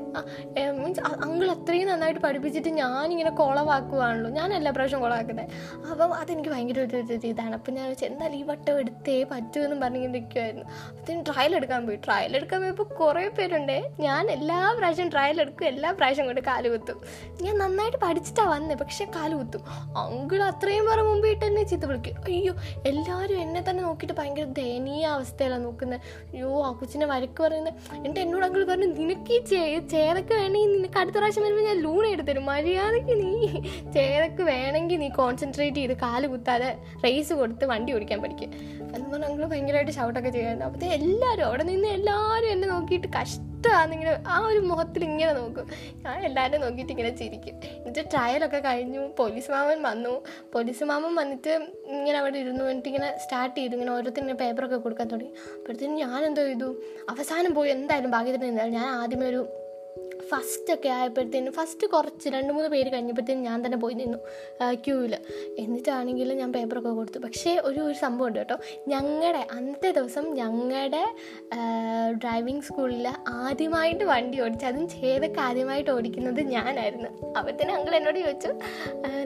മീൻസ് 0.82 1.02
അങ്കിൾ 1.26 1.48
അത്രയും 1.56 1.88
നന്നായിട്ട് 1.92 2.22
പഠിപ്പിച്ചിട്ട് 2.28 2.70
ഞാനിങ്ങനെ 2.82 3.32
കുളവാക്കുവാണല്ലോ. 3.42 4.32
ഞാൻ 4.40 4.50
എല്ലാ 4.60 4.72
പ്രാവശ്യം 4.72 5.02
കുളവാക്കുന്നത് 5.06 5.50
അപ്പം 5.92 6.14
അതെനിക്ക് 6.22 6.50
ഭയങ്കര 6.50 6.80
ഒരു 6.88 7.28
ഇതാണ്. 7.32 7.54
അപ്പം 7.60 7.74
ഞാൻ 7.80 7.86
വെച്ചാൽ 7.90 8.08
എന്തായാലും 8.08 8.38
ഈ 8.40 8.44
വട്ടം 8.52 8.80
എടുത്തേ 8.80 9.18
പറ്റുമെന്നും 9.32 9.80
പറഞ്ഞിങ്ങനെ 9.82 10.14
നിൽക്കുമായിരുന്നു 10.14 10.66
അപ്പത്തേനും 10.90 11.24
ട്രയൽ 11.36 11.56
എടുക്കാൻ 11.56 11.82
പോയി. 11.88 11.98
ട്രയൽ 12.06 12.36
എടുക്കാൻ 12.38 12.60
പോയപ്പോൾ 12.62 12.88
കുറേ 13.00 13.24
പേരുണ്ടേ. 13.38 13.78
ഞാൻ 14.00 14.32
എല്ലാ 14.36 14.58
പ്രാവശ്യം 14.78 15.10
ട്രയൽ 15.14 15.42
എടുക്കും 15.42 15.66
എല്ലാ 15.68 15.92
പ്രാവശ്യം 15.92 16.26
കൊണ്ട് 16.26 16.42
കാൽ 16.42 16.66
കുത്തും. 16.74 16.98
ഞാൻ 17.42 17.58
നന്നായിട്ട് 17.58 17.98
പഠിച്ചിട്ടാണ് 18.04 18.50
വന്നത് 18.50 18.78
പക്ഷേ 18.80 19.06
കാൽ 19.16 19.34
കുത്തും. 19.34 19.62
അങ്കിൾ 19.98 20.44
അത്രയും 20.44 20.86
പേരെ 20.86 21.04
മുമ്പിട്ട് 21.10 21.46
എന്നെ 21.46 21.64
ചീത്ത 21.64 21.86
വിളിക്കും. 21.86 22.16
അയ്യോ 22.26 22.54
എല്ലാവരും 22.86 23.40
എന്നെ 23.42 23.64
തന്നെ 23.70 23.84
നോക്കിയിട്ട് 23.84 24.16
ഭയങ്കര 24.20 24.44
ദയനീയ 24.44 25.06
അവസ്ഥയിലാണ് 25.06 25.66
നോക്കുന്നത് 25.66 26.00
അയ്യോ 26.34 26.64
ആ 26.68 26.72
കൊച്ചിനെ 26.72 27.06
വരക്ക് 27.06 27.44
പറയുന്നത് 27.44 27.74
എന്നിട്ട് 27.96 28.20
എന്നോട് 28.20 28.46
അങ്കിൾ 28.46 28.64
പറഞ്ഞു 28.72 28.88
നിനക്ക് 29.02 29.34
ഈ 29.34 29.40
ചേ 29.52 29.62
ചേതക്ക് 29.94 30.34
വേണമെങ്കിൽ 30.34 30.74
നിനക്ക് 30.78 31.00
അടുത്ത 31.00 31.18
പ്രാവശ്യം 31.18 31.44
വരുമ്പോൾ 31.44 31.66
ഞാൻ 31.66 31.78
ലൂൺ 31.78 32.08
എടുത്തരും 32.08 32.46
മര്യാദയ്ക്ക് 32.46 33.16
നീ 33.24 33.34
ചേതക്ക് 33.98 34.44
വേണമെങ്കിൽ 34.44 35.00
നീ 35.00 35.10
കോൺസെൻട്രേറ്റ് 35.22 35.78
ചെയ്ത് 35.78 35.94
കാൽ 35.94 36.28
കുത്താതെ 36.28 36.78
റേസ് 37.06 37.34
കൊടുത്ത് 37.34 37.66
വണ്ടി 37.66 37.94
ഓടിക്കാൻ 37.96 38.22
പഠിക്കുക 38.22 38.50
എന്ന് 38.96 39.10
പറഞ്ഞാൽ 39.10 39.30
ഞങ്ങൾ 39.30 39.46
ഭയങ്കരമായിട്ട് 39.46 39.92
ഷൗട്ടൊക്കെ 39.92 40.30
ചെയ്യുമായിരുന്നു 40.30 40.66
അപ്പോഴത്തെ 40.66 40.94
എല്ലാവരും 40.94 41.46
അവിടെ 41.46 41.64
നിന്ന് 41.64 41.88
എല്ലാവരും 41.88 42.52
എന്നെ 42.52 42.68
നോക്കിയിട്ട് 42.68 43.08
കഷ്ടമാണെന്നിങ്ങനെ 43.08 44.24
ആ 44.28 44.48
ഒരു 44.48 44.60
മുഖത്തിൽ 44.60 45.04
ഇങ്ങനെ 45.04 45.34
നോക്കും. 45.34 45.68
ഞാൻ 46.06 46.26
എല്ലാവരും 46.26 46.62
നോക്കിയിട്ട് 46.62 46.92
ഇങ്ങനെ 46.92 47.18
ചിരിക്കും. 47.18 47.56
എന്നിട്ട് 47.56 48.12
ട്രയലൊക്കെ 48.12 48.58
കഴിഞ്ഞു. 48.58 49.08
പോലീസ് 49.20 49.52
മാമൻ 49.52 49.82
വന്നു. 49.82 50.24
പോലീസ് 50.54 50.84
മാമൻ 50.84 51.16
വന്നിട്ട് 51.16 51.68
ഇങ്ങനെ 51.86 52.18
അവിടെ 52.18 52.38
ഇരുന്നു. 52.38 52.66
എന്നിട്ട് 52.66 52.90
ഇങ്ങനെ 52.90 53.18
സ്റ്റാർട്ട് 53.18 53.58
ചെയ്തു. 53.58 53.74
ഇങ്ങനെ 53.74 53.92
ഓരോരുത്തരും 53.92 54.38
പേപ്പറൊക്കെ 54.38 54.76
കൊടുക്കാൻ 54.76 55.08
തുടങ്ങി. 55.08 55.32
അപ്പോഴത്തേനും 55.32 55.96
ഞാൻ 55.96 56.26
എന്തോ 56.26 56.46
ചെയ്തു. 56.46 56.76
അവസാനം 57.10 57.54
പോയി. 57.54 57.72
എന്തായാലും 57.72 58.12
ഭാഗ്യത്തിന്. 58.12 58.62
ഞാൻ 58.62 58.86
ആദ്യമേ 58.86 59.28
ഒരു 59.28 59.48
ഫസ്റ്റ് 60.30 60.74
ഒക്കെ 60.74 60.90
ആയപ്പോഴത്തേനും 60.90 61.54
ഫസ്റ്റ് 61.54 61.88
കുറച്ച് 61.88 62.30
രണ്ട് 62.36 62.52
മൂന്ന് 62.54 62.70
പേര് 62.70 62.90
കഴിഞ്ഞപ്പോഴത്തേനും 62.94 63.44
ഞാൻ 63.44 63.66
തന്നെ 63.66 63.78
പോയി 63.84 63.96
നിന്നു 64.02 64.20
ക്യൂവിൽ 64.86 65.14
എന്നിട്ടാണെങ്കിൽ 65.60 66.34
ഞാൻ 66.34 66.54
പേപ്പറൊക്കെ 66.54 66.90
കൊടുത്തു. 66.90 67.20
പക്ഷേ 67.26 67.52
ഒരു 67.64 67.80
ഒരു 67.80 67.98
സംഭവം 68.04 68.28
ഉണ്ട് 68.28 68.40
കേട്ടോ. 68.40 68.58
ഞങ്ങളുടെ 68.88 69.42
അന്നത്തെ 69.58 69.92
ദിവസം 69.92 70.26
ഞങ്ങളുടെ 70.40 71.04
ഡ്രൈവിംഗ് 72.24 72.64
സ്കൂളിൽ 72.64 73.08
ആദ്യമായിട്ട് 73.28 74.04
വണ്ടി 74.04 74.38
ഓടിച്ചു 74.42 74.66
അതും 74.66 74.86
ചേതൊക്കെ 74.90 75.42
ആദ്യമായിട്ട് 75.42 75.92
ഓടിക്കുന്നത് 75.92 76.42
ഞാനായിരുന്നു. 76.56 77.10
അപ്പോഴത്തേനും 77.38 77.74
അങ്കിൾ 77.76 77.96
എന്നോട് 77.96 78.20
ചോദിച്ചു 78.20 78.52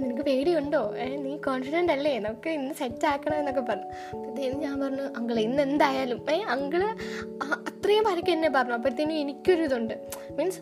നിനക്ക് 0.03 0.21
പേടിയുണ്ടോ? 0.21 0.83
നീ 1.25 1.33
കോൺഫിഡന്റ് 1.47 1.91
അല്ലേ? 1.91 2.19
നമുക്ക് 2.19 2.49
ഇന്ന് 2.49 2.73
സെറ്റ് 2.81 3.07
ആക്കണം 3.13 3.37
എന്നൊക്കെ 3.39 3.61
പറഞ്ഞു. 3.61 3.89
അപ്പോഴത്തേനും 4.13 4.59
ഞാൻ 4.59 4.75
പറഞ്ഞു 4.81 5.07
അങ്കിൾ 5.19 5.39
ഇന്ന് 5.47 5.63
എന്തായാലും. 5.63 6.19
ഏ 6.31 6.37
അങ്കിൾ 6.55 6.83
അത്രയും 7.69 8.03
പരക്കെ 8.03 8.31
എന്നെ 8.31 8.49
പറഞ്ഞു. 8.49 8.73
അപ്പോഴത്തേനും 8.73 9.15
എനിക്കൊരു 9.23 9.63
ഇതുണ്ട് 9.63 9.95
മീൻസ് 10.37 10.59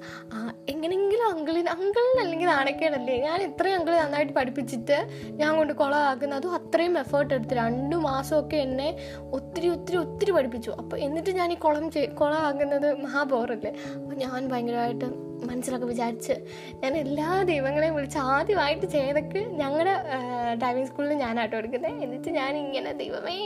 എങ്ങനെയെങ്കിലും 0.70 1.28
അങ്കിളിന് 1.30 1.70
അങ്കിളിന് 1.70 2.20
അല്ലെങ്കിൽ 2.20 2.48
നാണക്കേടല്ലേ? 2.48 3.18
ഞാൻ 3.18 3.42
ഇത്രയും 3.42 3.78
അങ്കിൾ 3.80 3.92
നന്നായിട്ട് 3.98 4.34
പഠിപ്പിച്ചിട്ട് 4.34 5.08
ഞാൻ 5.32 5.58
കൊണ്ട് 5.58 5.74
കുളമാക്കുന്നത് 5.74 6.40
അതും 6.40 6.54
അത്രയും 6.54 7.00
എഫേർട്ട് 7.00 7.34
എടുത്ത് 7.34 7.54
രണ്ട് 7.54 7.96
മാസമൊക്കെ 7.96 8.58
എന്നെ 8.58 8.98
ഒത്തിരി 9.34 9.68
ഒത്തിരി 9.68 9.98
ഒത്തിരി 9.98 10.32
പഠിപ്പിച്ചു. 10.32 10.72
അപ്പോൾ 10.72 10.98
എന്നിട്ട് 10.98 11.30
ഞാൻ 11.30 11.52
ഈ 11.52 11.56
കുളം 11.56 11.90
കുളമാകുന്നത് 12.14 13.02
മഹാബോറല്ലേ? 13.02 13.74
അപ്പോൾ 13.96 14.16
ഞാൻ 14.16 14.48
ഭയങ്കരമായിട്ട് 14.48 15.06
മനസ്സിലൊക്കെ 15.46 15.88
വിചാരിച്ച് 15.94 16.36
ഞാൻ 16.84 16.94
എല്ലാ 16.98 17.30
ദൈവങ്ങളെയും 17.52 17.96
വിളിച്ച് 17.98 18.20
ആദ്യമായിട്ട് 18.36 18.88
ചെയ്തൊക്കെ 18.96 19.42
ഞങ്ങളുടെ 19.62 19.94
ഡ്രൈവിംഗ് 20.62 20.90
സ്കൂളിൽ 20.90 21.14
ഞാനാട്ടോ 21.24 21.56
എടുക്കുന്നത് 21.62 22.02
എന്നിട്ട് 22.06 22.30
ഞാൻ 22.40 22.54
ഇങ്ങനെ 22.58 22.92
ദൈവമേ 23.02 23.38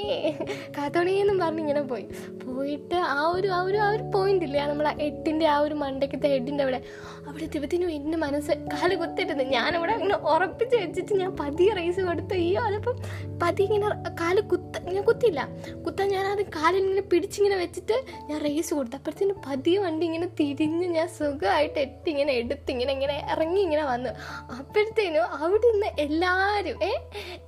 കാത്തോണിയെന്നും 0.78 1.40
പറഞ്ഞ് 1.44 1.62
ഇങ്ങനെ 1.66 1.82
പോയി. 1.92 2.06
പോയിട്ട് 2.46 2.98
ആ 3.18 3.22
ഒരു 3.36 3.50
ആ 3.58 3.62
ഒരു 3.68 3.78
ആ 3.86 3.90
ഒരു 3.96 4.04
പോയിന്റ് 4.16 4.46
ഇല്ലേ 4.48 4.62
നമ്മൾ 4.72 4.88
എട്ടിന്റെ 5.08 5.48
ആ 5.56 5.58
ഒരു 5.66 5.76
മണ്ടയ്ക്കത്തെ 5.84 6.30
ഹെഡിന്റെ 6.34 6.64
അവിടെ. 6.64 6.80
അവിടെ 7.28 7.46
ദൈവത്തിനും 7.56 7.90
എന്റെ 7.98 8.18
മനസ്സ് 8.18 8.54
കാൽ 8.74 8.92
കുത്തിട്ടുന്നത് 9.02 9.50
ഞാനവിടെ 9.58 9.94
ഇങ്ങനെ 10.00 10.18
ഉറപ്പിച്ച് 10.34 10.76
വെച്ചിട്ട് 10.84 11.14
ഞാൻ 11.22 11.32
പതി 11.42 11.68
റേസ് 11.80 12.02
കൊടുത്തു. 12.10 12.34
അയ്യോ 12.40 12.62
അതിപ്പം 12.70 12.98
പതി 13.44 13.64
ഇങ്ങനെ 13.64 13.90
കാൽ 14.22 14.40
കുത്ത 14.52 14.84
ഞാൻ 14.96 15.04
കുത്തില്ല 15.10 15.42
കുത്താൻ 15.86 16.08
ഞാൻ 16.16 16.26
അത് 16.34 16.44
കാലിങ്ങനെ 16.58 17.04
പിടിച്ചിങ്ങനെ 17.12 17.58
വെച്ചിട്ട് 17.64 17.96
ഞാൻ 18.30 18.38
റേസ് 18.48 18.72
കൊടുത്തു. 18.74 18.96
അപ്പോഴത്തേനും 19.00 19.38
പതി 19.48 19.78
വണ്ടി 19.78 20.06
ഇങ്ങനെ 20.10 20.30
തിരിഞ്ഞ് 20.40 20.88
ഞാൻ 20.98 21.08
സുഖമായിട്ട് 21.20 21.78
എട്ടി 21.82 22.12
എടുത്തിങ്ങനെ 22.12 22.34
എടുത്ത് 22.34 22.72
ഇങ്ങനെ 22.72 22.94
ഇങ്ങനെ 22.94 23.16
ഇറങ്ങി 23.30 23.62
ഇങ്ങനെ 23.62 23.84
വന്നു. 23.84 24.10
അപ്പോഴത്തേനും 24.58 25.26
അവിടെ 25.44 25.72
നിന്ന് 25.72 25.90
എല്ലാവരും 26.00 26.78
ഏ 26.84 26.92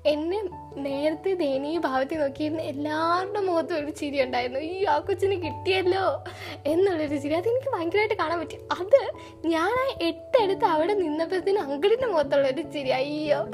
എന്നെ 0.05 0.39
നേരത്തെ 0.77 1.33
ദയനീയ 1.33 1.77
ഭാവത്തിൽ 1.77 2.19
നോക്കിയിരുന്ന 2.19 2.61
എല്ലാവരുടെ 2.61 3.39
മുഖത്തും 3.39 3.75
ഒരു 3.75 3.91
ചിരി 3.91 4.21
ഉണ്ടായിരുന്നു. 4.23 4.59
ഈ 4.59 4.83
ആ 4.83 4.99
കൊച്ചിന് 4.99 5.43
കിട്ടിയല്ലോ 5.43 6.23
എന്നുള്ളൊരു 6.65 7.15
ചിരി. 7.15 7.33
അതെനിക്ക് 7.33 7.75
ഭയങ്കരമായിട്ട് 7.75 8.13
കാണാൻ 8.13 8.39
പറ്റി. 8.39 8.55
അത് 8.55 9.11
ഞാൻ 9.47 9.67
ആ 9.67 9.97
എട്ടെടുത്ത് 10.01 10.65
അവിടെ 10.65 10.93
നിന്നപ്പോഴത്തേനും 10.93 11.61
അങ്കിളിന്റെ 11.61 12.07
മുഖത്തുള്ള 12.07 12.47
ഒരു 12.47 12.61
ചിരി. 12.61 12.89
അയ്യോ 12.89 13.47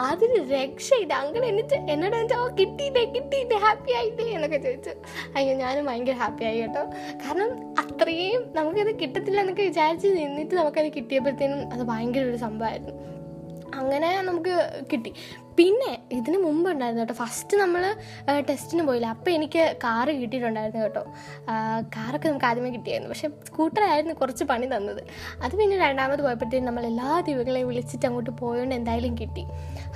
അതിന് 0.00 0.52
രക്ഷയില്ല. 0.52 1.12
അങ്കിൾ 1.12 1.44
എന്നിട്ട് 1.44 1.74
എന്നോട് 1.74 2.16
വെച്ചാൽ 2.16 2.38
ഓ 2.38 2.48
കിട്ടിയില്ലേ 2.48 3.04
കിട്ടിയില്ലേ 3.04 3.56
ഹാപ്പി 3.56 3.92
ആയില്ലേ 3.92 4.30
എന്നൊക്കെ 4.30 4.56
ചോദിച്ചു. 4.56 4.90
അയ്യോ 5.36 5.54
ഞാനും 5.54 5.86
ഭയങ്കര 5.86 6.12
ഹാപ്പി 6.12 6.44
ആയി 6.44 6.60
കേട്ടോ. 6.60 6.82
കാരണം 7.14 7.76
അത്രയും 7.78 8.52
നമുക്കത് 8.54 8.98
കിട്ടത്തില്ല 8.98 9.40
എന്നൊക്കെ 9.40 9.62
വിചാരിച്ച് 9.62 10.08
നിന്നിട്ട് 10.08 10.54
നമുക്കത് 10.54 10.92
കിട്ടിയപ്പോഴത്തേനും 10.92 11.72
അത് 11.72 11.80
ഭയങ്കര 11.80 12.22
ഒരു 12.22 12.36
സംഭവമായിരുന്നു. 12.36 13.16
അങ്ങനെ 13.74 14.22
നമുക്ക് 14.22 14.84
കിട്ടി. 14.92 15.12
പിന്നെ 15.58 15.90
ഇതിന് 16.18 16.38
മുമ്പ് 16.46 16.66
ഉണ്ടായിരുന്നു 16.72 17.02
കേട്ടോ. 17.02 17.16
ഫസ്റ്റ് 17.22 17.54
നമ്മൾ 17.62 17.82
ടെസ്റ്റിന് 18.48 18.82
പോയില്ല. 18.88 19.08
അപ്പോൾ 19.16 19.30
എനിക്ക് 19.36 19.62
കാറ് 19.84 20.12
കിട്ടിയിട്ടുണ്ടായിരുന്നു 20.20 20.82
കേട്ടോ. 20.86 21.04
കാറൊക്കെ 21.96 22.26
നമുക്ക് 22.30 22.48
ആദ്യമേ 22.50 22.70
കിട്ടിയായിരുന്നു. 22.76 23.12
പക്ഷേ 23.14 23.30
സ്കൂട്ടറായിരുന്നു 23.48 24.14
കുറച്ച് 24.22 24.46
പണി 24.52 24.68
തന്നത്. 24.74 25.02
അത് 25.44 25.54
പിന്നെ 25.60 25.78
രണ്ടാമത് 25.86 26.22
പോയപ്പോഴത്തേക്കും 26.26 26.68
നമ്മൾ 26.70 26.86
എല്ലാ 26.92 27.08
ദിവസങ്ങളെയും 27.28 27.68
വിളിച്ചിട്ട് 27.72 28.06
അങ്ങോട്ട് 28.10 28.34
പോയോണ്ട് 28.42 28.76
എന്തായാലും 28.80 29.16
കിട്ടി. 29.22 29.44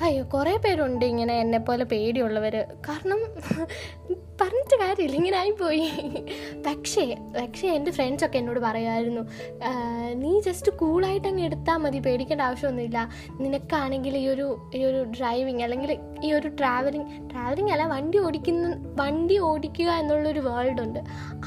അയ്യോ 0.06 0.24
കുറേ 0.34 0.56
പേരുണ്ട് 0.64 1.04
ഇങ്ങനെ 1.12 1.36
എന്നെപ്പോലെ 1.44 1.84
പേടിയുള്ളവർ 1.94 2.56
കാരണം 2.88 3.20
പറഞ്ഞിട്ട് 4.40 4.76
കാര്യമില്ല. 4.82 5.16
ഇങ്ങനെ 5.20 5.36
ആയിപ്പോയി. 5.40 5.86
പക്ഷേ 6.66 7.02
പക്ഷേ 7.38 7.66
എന്റെ 7.78 7.90
ഫ്രണ്ട്സൊക്കെ 7.96 8.38
എന്നോട് 8.40 8.60
പറയുമായിരുന്നു 8.66 9.22
നീ 10.22 10.32
ജസ്റ്റ് 10.46 10.70
കൂളായിട്ട് 10.82 11.26
അങ്ങ് 11.30 11.42
എടുത്താൽ 11.48 11.78
മതി. 11.82 11.98
പേടിക്കേണ്ട 12.06 12.42
ആവശ്യമൊന്നുമില്ല. 12.48 13.00
നിനക്കാണെങ്കിൽ 13.42 14.14
ഈ 14.22 14.24
ഒരു 14.34 14.46
ഈ 14.78 14.80
ഒരു 14.90 15.00
ഡ്രൈവിങ് 15.50 15.64
അല്ലെങ്കിൽ 15.66 15.90
ഈ 16.26 16.28
ഒരു 16.38 16.48
ട്രാവലിംഗ് 16.58 17.06
ട്രാവലിംഗ് 17.30 17.70
അല്ല 17.74 17.84
വണ്ടി 17.92 18.18
ഓടിക്കുന്ന 18.18 18.66
വണ്ടി 19.00 19.36
ഓടിക്കുക 19.48 19.90
എന്നുള്ളൊരു 20.00 20.40
വേൾഡ് 20.40 20.80
ഉണ്ട്. 20.84 21.00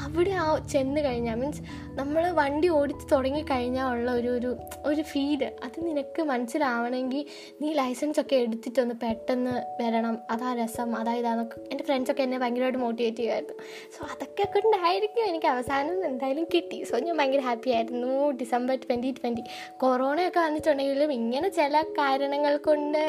അവിടെ 0.04 0.32
ആ 0.42 0.46
ചെന്ന് 0.72 1.00
കഴിഞ്ഞാൽ 1.00 1.36
മീൻസ് 1.40 1.62
നമ്മൾ 1.98 2.24
വണ്ടി 2.40 2.68
ഓടിച്ച് 2.68 3.06
തുടങ്ങി 3.12 3.42
കഴിഞ്ഞാൽ 3.50 3.86
ഉള്ള 3.94 4.08
ഒരു 4.10 4.30
ഒരു 4.38 4.50
ഒരു 4.90 5.02
ഫീൽ 5.02 5.42
അത് 5.66 5.78
നിനക്ക് 5.88 6.22
മനസ്സിലാവണമെങ്കിൽ 6.22 7.22
നീ 7.62 7.70
ലൈസൻസ് 7.80 8.20
ഒക്കെ 8.20 8.36
എടുത്തിട്ടൊന്ന് 8.36 8.96
പെട്ടെന്ന് 9.02 9.54
വരണം. 9.80 10.16
അതാ 10.30 10.50
രസം 10.60 10.90
അതാ 11.00 11.14
ഇതാന്നൊക്കെ. 11.20 11.58
എന്റെ 11.72 11.84
ഫ്രണ്ട്സൊക്കെ 11.84 12.24
എന്നെ 12.26 12.38
ഭയങ്കരമായിട്ട് 12.38 12.80
മോട്ടിവേറ്റ് 12.84 13.16
ചെയ്യുമായിരുന്നു. 13.16 13.56
സോ 13.96 14.00
അതൊക്കെ 14.12 14.46
കൊണ്ടായിരിക്കും 14.56 15.24
എനിക്ക് 15.30 15.50
അവസാനം 15.54 15.96
എന്തായാലും 16.10 16.46
കിട്ടി. 16.54 16.80
സോ 16.90 16.94
ഞാൻ 17.06 17.16
ഭയങ്കര 17.22 17.42
ഹാപ്പി 17.48 17.70
ആയിരുന്നു. 17.70 18.12
ഡിസംബർ 18.42 18.76
ട്വന്റി 18.86 19.12
ട്വന്റി 19.20 19.44
കൊറോണയൊക്കെ 19.84 20.40
വന്നിട്ടുണ്ടെങ്കിലും 20.40 21.12
ഇങ്ങനെ 21.20 21.48
ചില 21.60 21.74
കാരണങ്ങൾ 22.00 22.54
കൊണ്ട് 22.68 23.00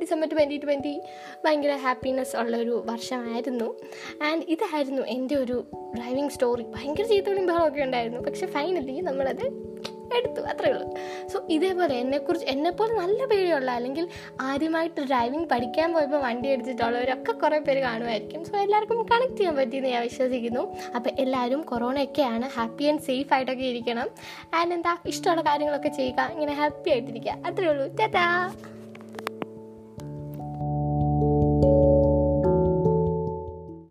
ഡിസംബർ 0.00 0.26
ട്വന്റി 0.28 0.43
ട്വന്റി 0.44 0.66
ട്വന്റി 0.66 1.00
ഭയങ്കര 1.44 1.76
ഹാപ്പിനെസ് 1.76 2.36
ഉള്ളൊരു 2.36 2.82
വർഷമായിരുന്നു. 2.86 3.80
ആൻഡ് 4.22 4.42
ഇതായിരുന്നു 4.48 5.02
എന്റെ 5.02 5.34
ഒരു 5.34 5.66
ഡ്രൈവിംഗ് 5.96 6.30
സ്റ്റോറി 6.30 6.62
ഭയങ്കര 6.62 7.02
ചീത്തകളും 7.02 7.46
ബഹളമൊക്കെ 7.46 7.82
ഉണ്ടായിരുന്നു. 7.82 8.20
പക്ഷെ 8.20 8.46
ഫൈനലി 8.46 9.00
നമ്മളത് 9.00 9.74
എടുത്തു. 10.16 10.40
അത്രേ 10.40 10.72
ഉള്ളൂ. 10.72 10.94
സോ 11.28 11.46
ഇതേപോലെ 11.50 11.94
എന്നെക്കുറിച്ച് 11.94 12.46
എന്നെപ്പോലെ 12.46 12.92
നല്ല 12.92 13.26
പേടിയുള്ള 13.26 13.70
അല്ലെങ്കിൽ 13.70 14.08
ആദ്യമായിട്ട് 14.40 15.00
ഡ്രൈവിംഗ് 15.00 15.48
പഠിക്കാൻ 15.48 15.92
പോയപ്പോൾ 15.92 16.16
വണ്ടി 16.16 16.48
എടുത്തിട്ടുള്ളവരൊക്കെ 16.48 17.32
കുറേ 17.32 17.58
പേര് 17.58 17.78
കാണുമായിരിക്കും. 17.78 18.44
സോ 18.44 18.58
എല്ലാവർക്കും 18.58 19.02
കണക്ട് 19.02 19.36
ചെയ്യാൻ 19.36 19.56
പറ്റിയെന്ന് 19.56 19.88
ഞാൻ 19.88 20.02
വിശ്വസിക്കുന്നു. 20.02 20.76
അപ്പോൾ 20.96 21.10
എല്ലാവരും 21.10 21.62
കൊറോണയൊക്കെയാണ് 21.62 22.48
ഹാപ്പി 22.48 22.84
ആൻഡ് 22.84 23.00
സേഫ് 23.00 23.34
ആയിട്ടൊക്കെ 23.34 23.64
ഇരിക്കണം. 23.64 24.08
ആൻഡ് 24.54 24.74
എന്താ? 24.74 24.96
ഇഷ്ടമുള്ള 25.06 25.42
കാര്യങ്ങളൊക്കെ 25.42 25.88
ചെയ്യുക. 25.88 26.28
ഇങ്ങനെ 26.32 26.52
ഹാപ്പി 26.52 26.90
ആയിട്ടിരിക്കുക. 26.90 27.32
അത്രേ 27.46 27.68
ഉള്ളൂ. 27.68 27.88
ടാറ്റാ 27.96 28.54